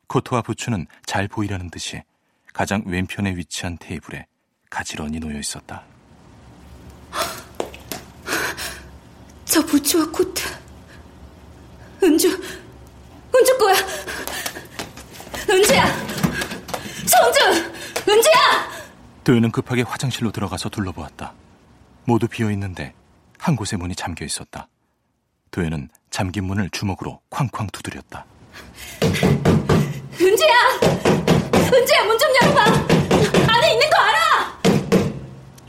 [0.06, 2.02] 코트와 부츠는 잘 보이려는 듯이
[2.52, 4.26] 가장 왼편에 위치한 테이블에
[4.68, 5.84] 가지런히 놓여 있었다.
[9.44, 10.59] 저 부츠와 코트.
[12.02, 12.28] 은주,
[13.34, 13.74] 은주 거야.
[15.48, 15.86] 은주야!
[17.06, 17.72] 손주!
[18.08, 18.70] 은주야!
[19.24, 21.34] 도현은 급하게 화장실로 들어가서 둘러보았다.
[22.04, 22.94] 모두 비어 있는데
[23.38, 24.68] 한 곳의 문이 잠겨 있었다.
[25.50, 28.24] 도현은 잠긴 문을 주먹으로 쾅쾅 두드렸다.
[30.20, 30.54] 은주야!
[31.54, 32.64] 은주야, 문 좀 열어봐!
[33.52, 34.60] 안에 있는 거 알아!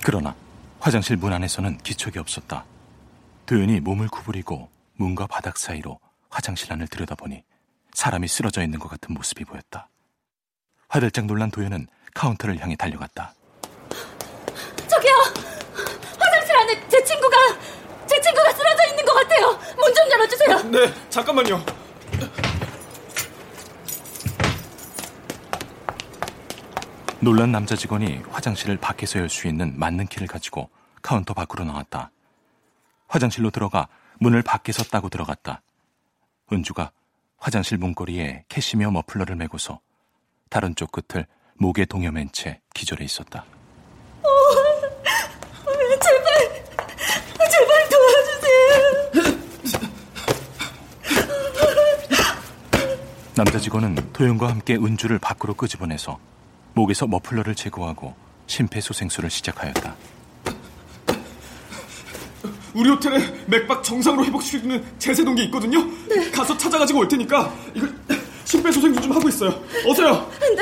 [0.03, 0.35] 그러나
[0.79, 2.65] 화장실 문 안에서는 기척이 없었다.
[3.45, 5.99] 도현이 몸을 구부리고 문과 바닥 사이로
[6.31, 7.43] 화장실 안을 들여다보니
[7.93, 9.89] 사람이 쓰러져 있는 것 같은 모습이 보였다.
[10.87, 13.33] 화들짝 놀란 도현은 카운터를 향해 달려갔다.
[14.89, 15.13] 저기요!
[16.19, 17.37] 화장실 안에 제 친구가,
[18.07, 19.51] 제 친구가 쓰러져 있는 것 같아요!
[19.77, 20.63] 문 좀 열어주세요!
[20.71, 21.63] 네, 잠깐만요.
[27.19, 30.69] 놀란 남자 직원이 화장실을 밖에서 열 수 있는 맞는 키를 가지고
[31.01, 32.11] 카운터 밖으로 나왔다.
[33.07, 33.87] 화장실로 들어가
[34.19, 35.61] 문을 밖에서 따고 들어갔다.
[36.51, 36.91] 은주가
[37.37, 39.79] 화장실 문고리에 캐시미어 머플러를 매고서
[40.49, 41.25] 다른 쪽 끝을
[41.55, 43.45] 목에 동여맨 채 기절해 있었다.
[44.23, 44.29] 어,
[45.99, 46.65] 제발,
[47.49, 49.41] 제발 도와주세요.
[53.35, 56.19] 남자 직원은 도연과 함께 은주를 밖으로 끄집어내서
[56.73, 58.13] 목에서 머플러를 제거하고
[58.47, 59.95] 심폐소생술을 시작하였다.
[62.73, 65.85] 우리 호텔에 맥박 정상으로 회복시키는 제세동기 있거든요.
[66.07, 66.29] 네.
[66.31, 67.87] 가서 찾아가지고 올 테니까 이거
[68.45, 69.49] 심폐소생술 좀 하고 있어요.
[69.85, 70.31] 어서요.
[70.39, 70.55] 네,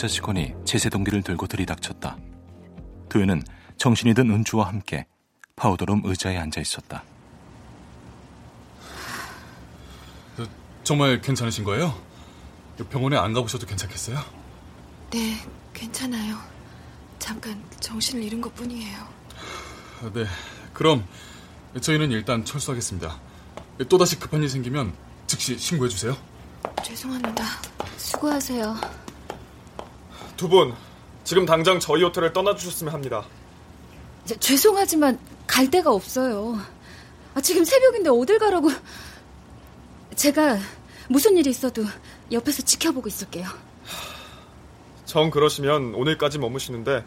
[0.00, 2.16] 남자 직원이 제세동기를 들고 들이닥쳤다.
[3.10, 3.42] 도현은
[3.76, 5.06] 정신이 든 은주와 함께
[5.56, 7.04] 파우더룸 의자에 앉아 있었다.
[10.84, 11.94] 정말 괜찮으신 거예요?
[12.88, 14.18] 병원에 안 가보셔도 괜찮겠어요?
[15.10, 15.36] 네,
[15.74, 16.38] 괜찮아요.
[17.18, 19.06] 잠깐 정신을 잃은 것 뿐이에요.
[20.14, 20.24] 네,
[20.72, 21.04] 그럼
[21.78, 23.20] 저희는 일단 철수하겠습니다.
[23.90, 24.94] 또다시 급한 일 생기면
[25.26, 26.16] 즉시 신고해주세요.
[26.82, 27.44] 죄송합니다.
[27.98, 29.09] 수고하세요.
[30.40, 30.74] 두 분,
[31.22, 33.26] 지금 당장 저희 호텔을 떠나주셨으면 합니다.
[34.24, 36.58] 저, 죄송하지만 갈 데가 없어요.
[37.34, 38.70] 아, 지금 새벽인데 어딜 가라고.
[40.16, 40.58] 제가
[41.10, 41.84] 무슨 일이 있어도
[42.32, 43.46] 옆에서 지켜보고 있을게요.
[45.04, 47.04] 정 그러시면 오늘까지 머무시는데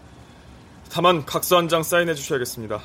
[0.91, 2.83] 다만 각서 한 장 사인해 주셔야겠습니다.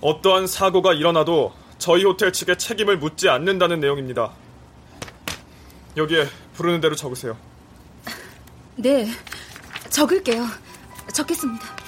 [0.00, 4.32] 어떠한 사고가 일어나도 저희 호텔 측에 책임을 묻지 않는다는 내용입니다.
[6.00, 7.36] 여기에 부르는 대로 적으세요.
[8.76, 9.06] 네,
[9.90, 10.46] 적을게요.
[11.12, 11.79] 적겠습니다.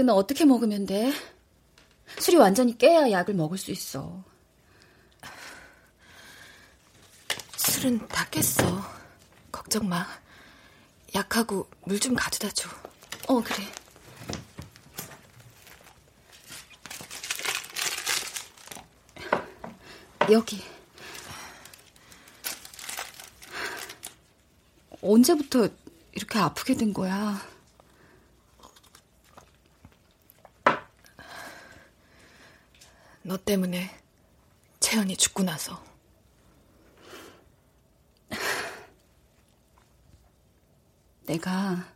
[0.00, 1.12] 약은 어떻게 먹으면 돼?
[2.18, 4.24] 술이 완전히 깨야 약을 먹을 수 있어.
[7.56, 8.82] 술은 다 깼어.
[9.52, 10.06] 걱정 마.
[11.14, 12.70] 약하고 물 좀 가져다 줘.
[13.28, 13.62] 어, 그래.
[20.30, 20.62] 여기.
[25.02, 25.68] 언제부터
[26.12, 27.49] 이렇게 아프게 된 거야?
[33.30, 33.88] 너 때문에
[34.80, 35.80] 채연이 죽고 나서.
[41.26, 41.94] 내가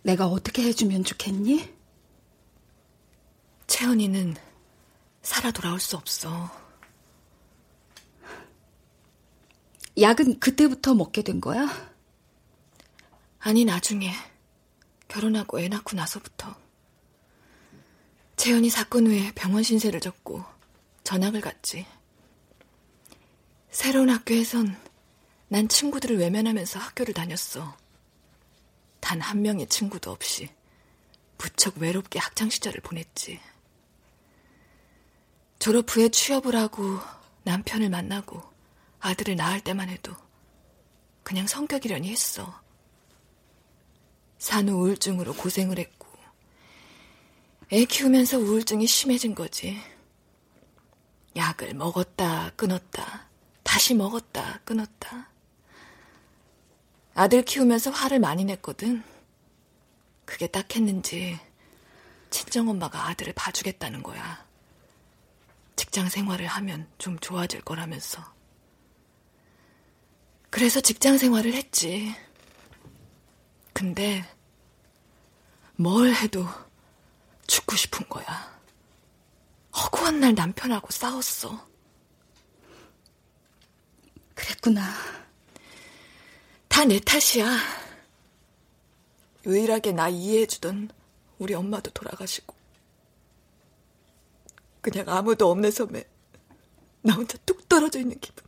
[0.00, 1.70] 내가 어떻게 해주면 좋겠니?
[3.66, 4.36] 채연이는
[5.20, 6.50] 살아 돌아올 수 없어.
[10.00, 11.68] 약은 그때부터 먹게 된 거야?
[13.38, 14.14] 아니 나중에
[15.08, 16.61] 결혼하고 애 낳고 나서부터.
[18.42, 20.44] 채연이 사건 후에 병원 신세를 졌고
[21.04, 21.86] 전학을 갔지.
[23.70, 24.76] 새로운 학교에선
[25.46, 27.76] 난 친구들을 외면하면서 학교를 다녔어.
[28.98, 30.48] 단 한 명의 친구도 없이
[31.38, 33.38] 무척 외롭게 학창 시절을 보냈지.
[35.60, 36.98] 졸업 후에 취업을 하고
[37.44, 38.42] 남편을 만나고
[38.98, 40.16] 아들을 낳을 때만 해도
[41.22, 42.60] 그냥 성격이려니 했어.
[44.38, 46.01] 산후 우울증으로 고생을 했고
[47.72, 49.80] 애 키우면서 우울증이 심해진 거지.
[51.34, 53.30] 약을 먹었다 끊었다
[53.62, 55.30] 다시 먹었다 끊었다.
[57.14, 59.02] 아들 키우면서 화를 많이 냈거든.
[60.26, 61.40] 그게 딱 했는지
[62.28, 64.46] 친정엄마가 아들을 봐주겠다는 거야.
[65.74, 68.22] 직장 생활을 하면 좀 좋아질 거라면서.
[70.50, 72.14] 그래서 직장 생활을 했지.
[73.72, 74.22] 근데
[75.76, 76.46] 뭘 해도
[77.46, 78.60] 죽고 싶은 거야.
[79.76, 81.68] 허구한 날 남편하고 싸웠어.
[84.34, 84.82] 그랬구나.
[86.68, 87.58] 다 내 탓이야.
[89.46, 90.90] 유일하게 나 이해해주던
[91.38, 92.54] 우리 엄마도 돌아가시고.
[94.80, 96.04] 그냥 아무도 없는 섬에
[97.02, 98.42] 나 혼자 뚝 떨어져 있는 기분.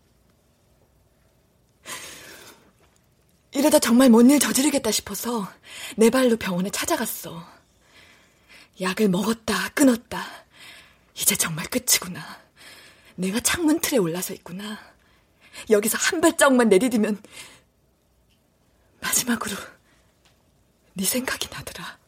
[3.53, 5.49] 이러다 정말 뭔 일 저지르겠다 싶어서
[5.97, 7.47] 내 발로 병원에 찾아갔어.
[8.81, 10.25] 약을 먹었다, 끊었다.
[11.15, 12.21] 이제 정말 끝이구나.
[13.17, 14.79] 내가 창문 틀에 올라서 있구나.
[15.71, 17.23] 여기서 한 발자국만 내디디면
[19.01, 19.57] 마지막으로
[20.95, 21.99] 네 생각이 나더라.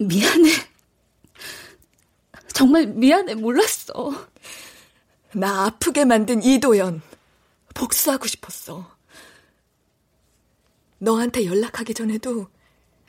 [0.00, 0.50] 미안해.
[2.52, 3.34] 정말 미안해.
[3.34, 4.28] 몰랐어.
[5.32, 7.02] 나 아프게 만든 이도연.
[7.74, 8.96] 복수하고 싶었어.
[10.98, 12.48] 너한테 연락하기 전에도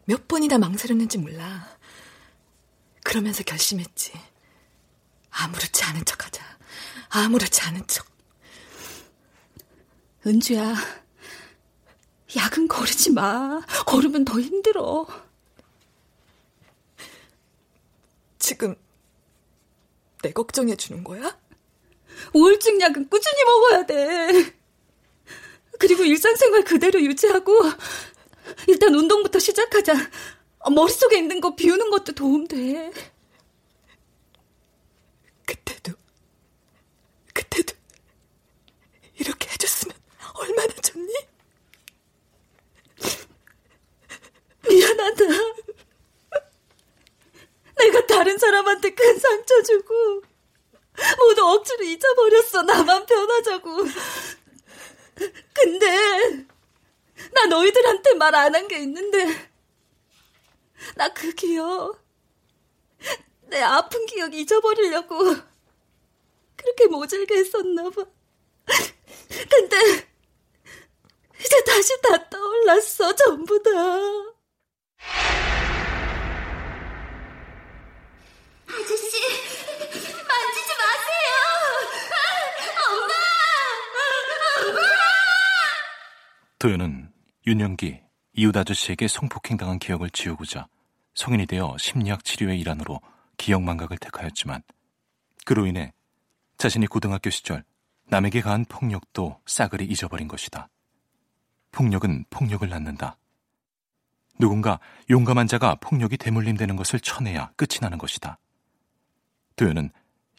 [0.08, 1.68] 몇 번이나 망설였는지 몰라.
[3.04, 4.14] 그러면서 결심했지.
[5.30, 6.42] 아무렇지 않은 척 하자.
[7.10, 8.08] 아무렇지 않은 척.
[10.26, 10.76] 은주야,
[12.38, 13.60] 약은 거르지 마.
[13.86, 15.06] 거르면 더 힘들어.
[18.40, 18.76] 지금
[20.22, 21.38] 내 걱정해 주는 거야?
[22.34, 24.56] 우울증 약은 꾸준히 먹어야 돼.
[25.80, 27.54] 그리고 일상생활 그대로 유지하고
[28.68, 29.94] 일단 운동부터 시작하자.
[30.72, 32.92] 머릿속에 있는 거 비우는 것도 도움돼.
[35.46, 35.94] 그때도
[37.34, 37.74] 그때도
[39.16, 39.96] 이렇게 해줬으면
[40.34, 41.14] 얼마나 좋니?
[44.70, 45.24] 미안하다.
[47.78, 50.22] 내가 다른 사람한테 큰 상처 주고
[51.20, 52.64] 모두 억지로 잊어버렸어.
[52.64, 53.78] 나만 변하자고.
[55.54, 56.46] 근데
[57.34, 59.26] 나 너희들한테 말 안 한 게 있는데
[60.96, 62.04] 나 그 기억
[63.48, 65.18] 내 아픈 기억 잊어버리려고
[66.56, 68.04] 그렇게 모질게 했었나 봐.
[69.50, 69.78] 근데
[71.40, 73.16] 이제 다시 다 떠올랐어.
[73.16, 73.70] 전부 다.
[78.68, 79.22] 아저씨,
[80.28, 81.32] 만지지 마세요!
[82.90, 83.14] 엄마!
[84.68, 84.82] 엄마!
[86.60, 87.07] 도연은
[87.48, 88.02] 윤영기,
[88.34, 90.68] 이웃 아저씨에게 성폭행당한 기억을 지우고자
[91.16, 93.00] 성인이 되어 심리학 치료의 일환으로
[93.38, 94.62] 기억망각을 택하였지만
[95.46, 95.94] 그로 인해
[96.58, 97.64] 자신이 고등학교 시절
[98.08, 100.68] 남에게 가한 폭력도 싸그리 잊어버린 것이다.
[101.72, 103.16] 폭력은 폭력을 낳는다.
[104.40, 108.40] 누군가 용감한 자가 폭력이 대물림되는 것을 쳐내야 끝이 나는 것이다.
[109.56, 109.92] 도연은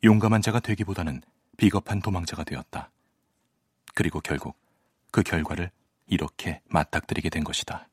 [0.05, 1.23] 용감한 자가 되기보다는
[1.57, 2.91] 비겁한 도망자가 되었다.
[3.95, 4.59] 그리고 결국
[5.11, 5.71] 그 결과를
[6.09, 7.89] 이렇게 맞닥뜨리게 된 것이다.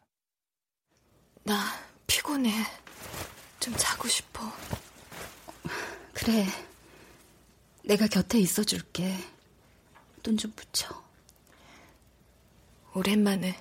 [1.44, 1.56] 나
[2.08, 2.52] 피곤해.
[3.60, 4.42] 좀 자고 싶어.
[6.14, 6.46] 그래.
[7.84, 9.16] 내가 곁에 있어 줄게.
[10.24, 11.04] 눈 좀 붙여.
[12.96, 13.56] 오랜만에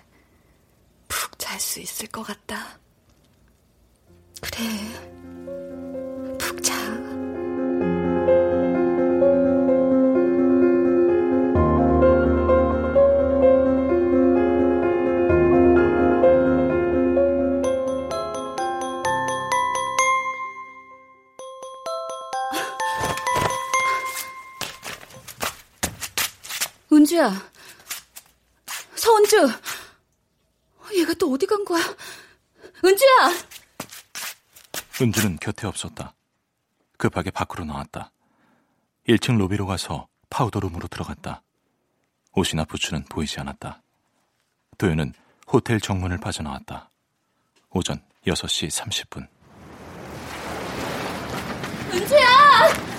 [1.09, 2.79] 푹 잘 수 있을 것 같다.
[4.41, 4.65] 그래.
[6.39, 6.75] 푹 자.
[27.15, 27.51] 은주야.
[28.97, 29.49] 서은주.
[30.97, 31.81] 얘가 또 어디 간 거야?
[32.85, 33.09] 은주야!
[35.01, 36.15] 은주는 곁에 없었다.
[36.99, 38.11] 급하게 밖으로 나왔다.
[39.09, 41.43] 1층 로비로 가서 파우더룸으로 들어갔다.
[42.33, 43.81] 옷이나 부츠는 보이지 않았다.
[44.77, 45.15] 도연은
[45.47, 46.91] 호텔 정문을 빠져나왔다.
[47.71, 49.29] 오전 6시 30분.
[51.93, 52.94] 은주야!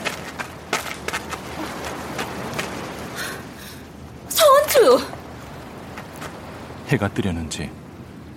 [6.88, 7.72] 해가 뜨려는지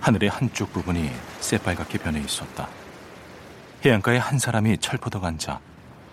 [0.01, 2.69] 하늘의 한쪽 부분이 새빨갛게 변해 있었다.
[3.85, 5.61] 해안가에 한 사람이 철퍼덕 앉아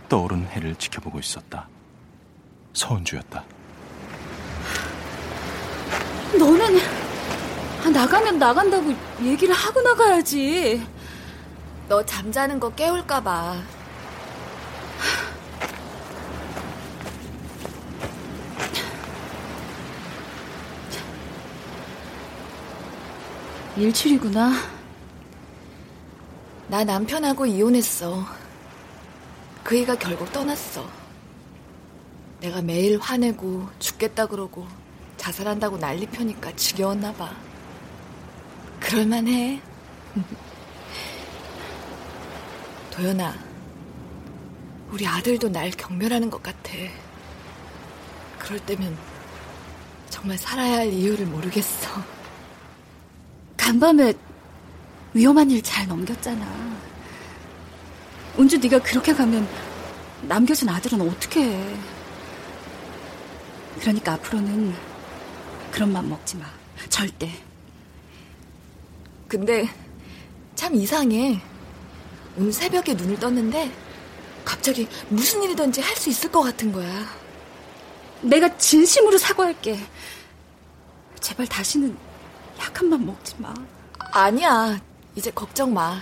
[0.09, 1.67] 떠오른 해를 지켜보고 있었다.
[2.73, 3.43] 서은주였다.
[6.37, 6.79] 너는
[7.93, 10.85] 나가면 나간다고 얘기를 하고 나가야지.
[11.87, 13.74] 너 잠자는 거 깨울까봐.
[23.77, 24.53] 일출이구나.
[26.69, 28.25] 나 남편하고 이혼했어.
[29.65, 30.87] 그이가 결국 떠났어.
[32.39, 34.65] 내가 매일 화내고 죽겠다 그러고
[35.17, 37.35] 자살한다고 난리 펴니까 지겨웠나 봐.
[38.79, 39.61] 그럴만해.
[42.91, 43.35] 도연아,
[44.89, 46.71] 우리 아들도 날 경멸하는 것 같아.
[48.39, 48.97] 그럴 때면
[50.09, 52.14] 정말 살아야 할 이유를 모르겠어.
[53.57, 54.13] 간밤에
[55.13, 56.75] 위험한 일 잘 넘겼잖아.
[58.37, 59.47] 은주 네가 그렇게 가면
[60.23, 61.77] 남겨진 아들은 어떻게 해?
[63.79, 64.73] 그러니까 앞으로는
[65.71, 66.45] 그런 맘 먹지 마.
[66.89, 67.31] 절대.
[69.27, 69.67] 근데
[70.55, 71.41] 참 이상해.
[72.37, 73.71] 오늘 새벽에 눈을 떴는데
[74.43, 77.05] 갑자기 무슨 일이든지 할 수 있을 것 같은 거야.
[78.21, 79.79] 내가 진심으로 사과할게.
[81.21, 81.97] 제발 다시는
[82.59, 83.53] 약한 맘 먹지 마.
[84.11, 84.79] 아니야.
[85.15, 86.01] 이제 걱정 마.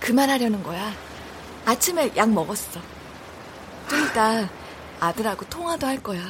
[0.00, 0.92] 그만하려는 거야.
[1.64, 2.80] 아침에 약 먹었어.
[3.88, 4.48] 좀 이따
[5.00, 6.20] 아들하고 통화도 할 거야.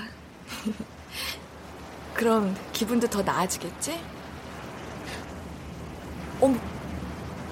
[2.15, 4.01] 그럼 기분도 더 나아지겠지?
[6.41, 6.59] 어머,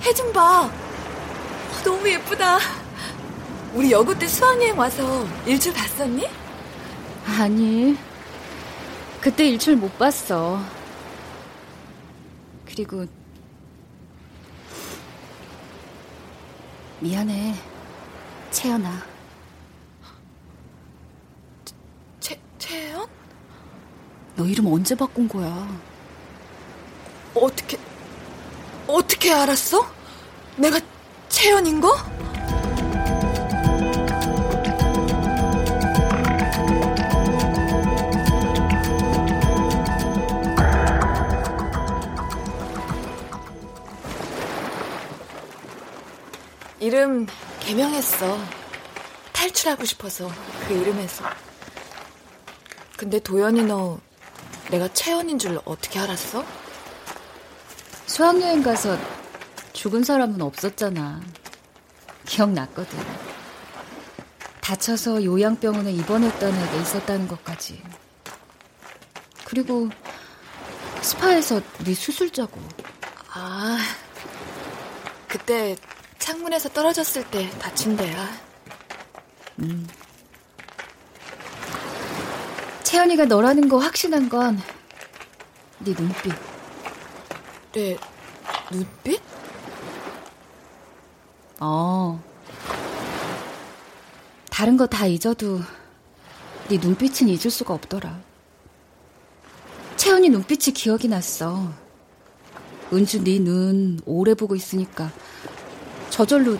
[0.02, 0.62] 해 좀 봐.
[0.64, 0.70] 어,
[1.84, 2.58] 너무 예쁘다.
[3.74, 6.28] 우리 여고 때 수학여행 와서 일출 봤었니?
[7.38, 7.96] 아니,
[9.20, 10.60] 그때 일출 못 봤어.
[12.70, 13.04] 그리고
[17.00, 17.54] 미안해,
[18.52, 19.02] 채연아.
[22.20, 23.08] 채, 채연?
[24.36, 25.66] 너 이름 언제 바꾼 거야?
[27.34, 27.76] 어떻게,
[28.86, 29.84] 어떻게 알았어?
[30.56, 30.78] 내가
[31.28, 31.96] 채연인 거?
[46.90, 47.24] 이름
[47.60, 48.36] 개명했어.
[49.32, 50.28] 탈출하고 싶어서
[50.66, 51.24] 그 이름에서.
[52.96, 54.00] 근데 도연이 너
[54.72, 56.44] 내가 채연인 줄 어떻게 알았어?
[58.06, 58.98] 수학여행 가서
[59.72, 61.20] 죽은 사람은 없었잖아.
[62.26, 62.98] 기억났거든.
[64.60, 67.80] 다쳐서 요양병원에 입원했다는 애가 있었다는 것까지.
[69.44, 69.88] 그리고
[71.02, 72.60] 스파에서 네 수술 자고.
[73.32, 73.78] 아,
[75.28, 75.76] 그때
[76.30, 78.28] 창문에서 떨어졌을 때 다친 데야.
[79.58, 79.84] 음.
[82.84, 84.56] 채연이가 너라는 거 확신한 건
[85.80, 86.32] 네 눈빛.
[87.72, 87.98] 내
[88.70, 89.20] 눈빛?
[91.58, 92.22] 어.
[94.50, 95.60] 다른 거 다 잊어도
[96.68, 98.20] 네 눈빛은 잊을 수가 없더라.
[99.96, 101.72] 채연이 눈빛이 기억이 났어.
[102.92, 105.10] 은주 네 눈 오래 보고 있으니까
[106.10, 106.58] 저절로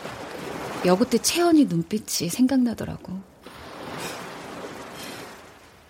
[0.86, 3.20] 여고 때 채연이 눈빛이 생각나더라고.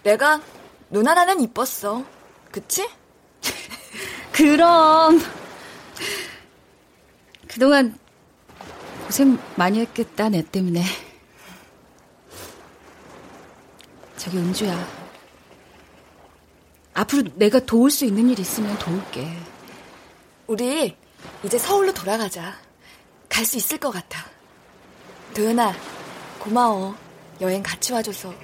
[0.03, 0.41] 내가
[0.89, 2.05] 눈 하나는 이뻤어.
[2.51, 2.89] 그치?
[4.33, 5.21] 그럼
[7.47, 7.97] 그동안
[9.07, 10.83] 고생 많이 했겠다 내 때문에.
[14.17, 15.01] 저기 은주야.
[16.95, 19.37] 앞으로 내가 도울 수 있는 일 있으면 도울게.
[20.47, 20.97] 우리
[21.45, 22.70] 이제 서울로 돌아가자.
[23.31, 24.27] 갈 수 있을 것 같아.
[25.35, 25.73] 도연아,
[26.39, 26.95] 고마워.
[27.41, 28.35] 여행 같이 와줘서.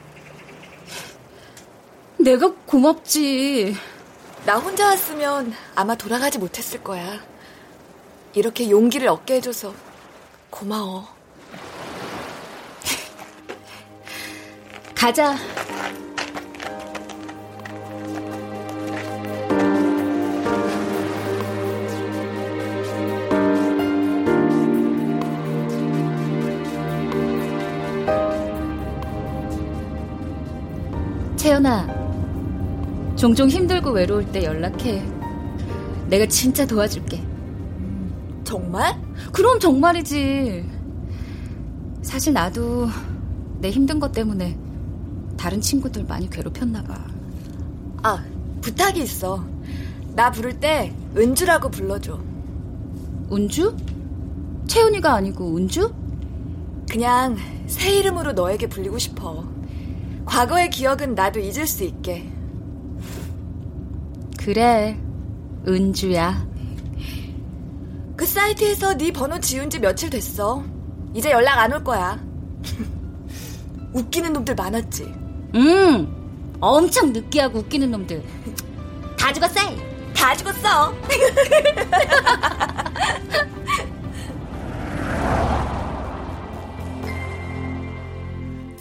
[2.18, 3.76] 내가 고맙지.
[4.47, 7.20] 나 혼자 왔으면 아마 돌아가지 못했을 거야.
[8.32, 9.74] 이렇게 용기를 얻게 해줘서
[10.49, 11.14] 고마워.
[14.95, 15.37] 가자.
[31.47, 31.86] 채연아,
[33.14, 35.01] 종종 힘들고 외로울 때 연락해.
[36.09, 37.22] 내가 진짜 도와줄게.
[38.42, 39.01] 정말?
[39.30, 40.68] 그럼 정말이지.
[42.03, 42.88] 사실 나도
[43.61, 44.59] 내 힘든 것 때문에
[45.36, 46.99] 다른 친구들 많이 괴롭혔나 봐.
[48.03, 48.24] 아,
[48.61, 49.44] 부탁이 있어.
[50.16, 52.18] 나 부를 때 은주라고 불러줘.
[53.30, 53.76] 은주?
[54.66, 55.94] 채연이가 아니고 은주?
[56.90, 57.36] 그냥
[57.68, 59.55] 새 이름으로 너에게 불리고 싶어.
[60.27, 62.31] 과거의 기억은 나도 잊을 수 있게.
[64.39, 64.99] 그래,
[65.66, 66.47] 은주야.
[68.16, 70.62] 그 사이트에서 네 번호 지운 지 며칠 됐어.
[71.14, 72.18] 이제 연락 안 올 거야.
[73.93, 75.12] 웃기는 놈들 많았지?
[75.55, 78.22] 응, 엄청 느끼하고 웃기는 놈들.
[79.18, 79.61] 다 죽었어!
[80.14, 80.95] 다 죽었어!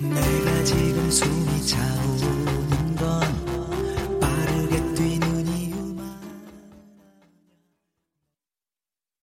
[0.10, 3.45] 내가 지금 숨이 차오는 건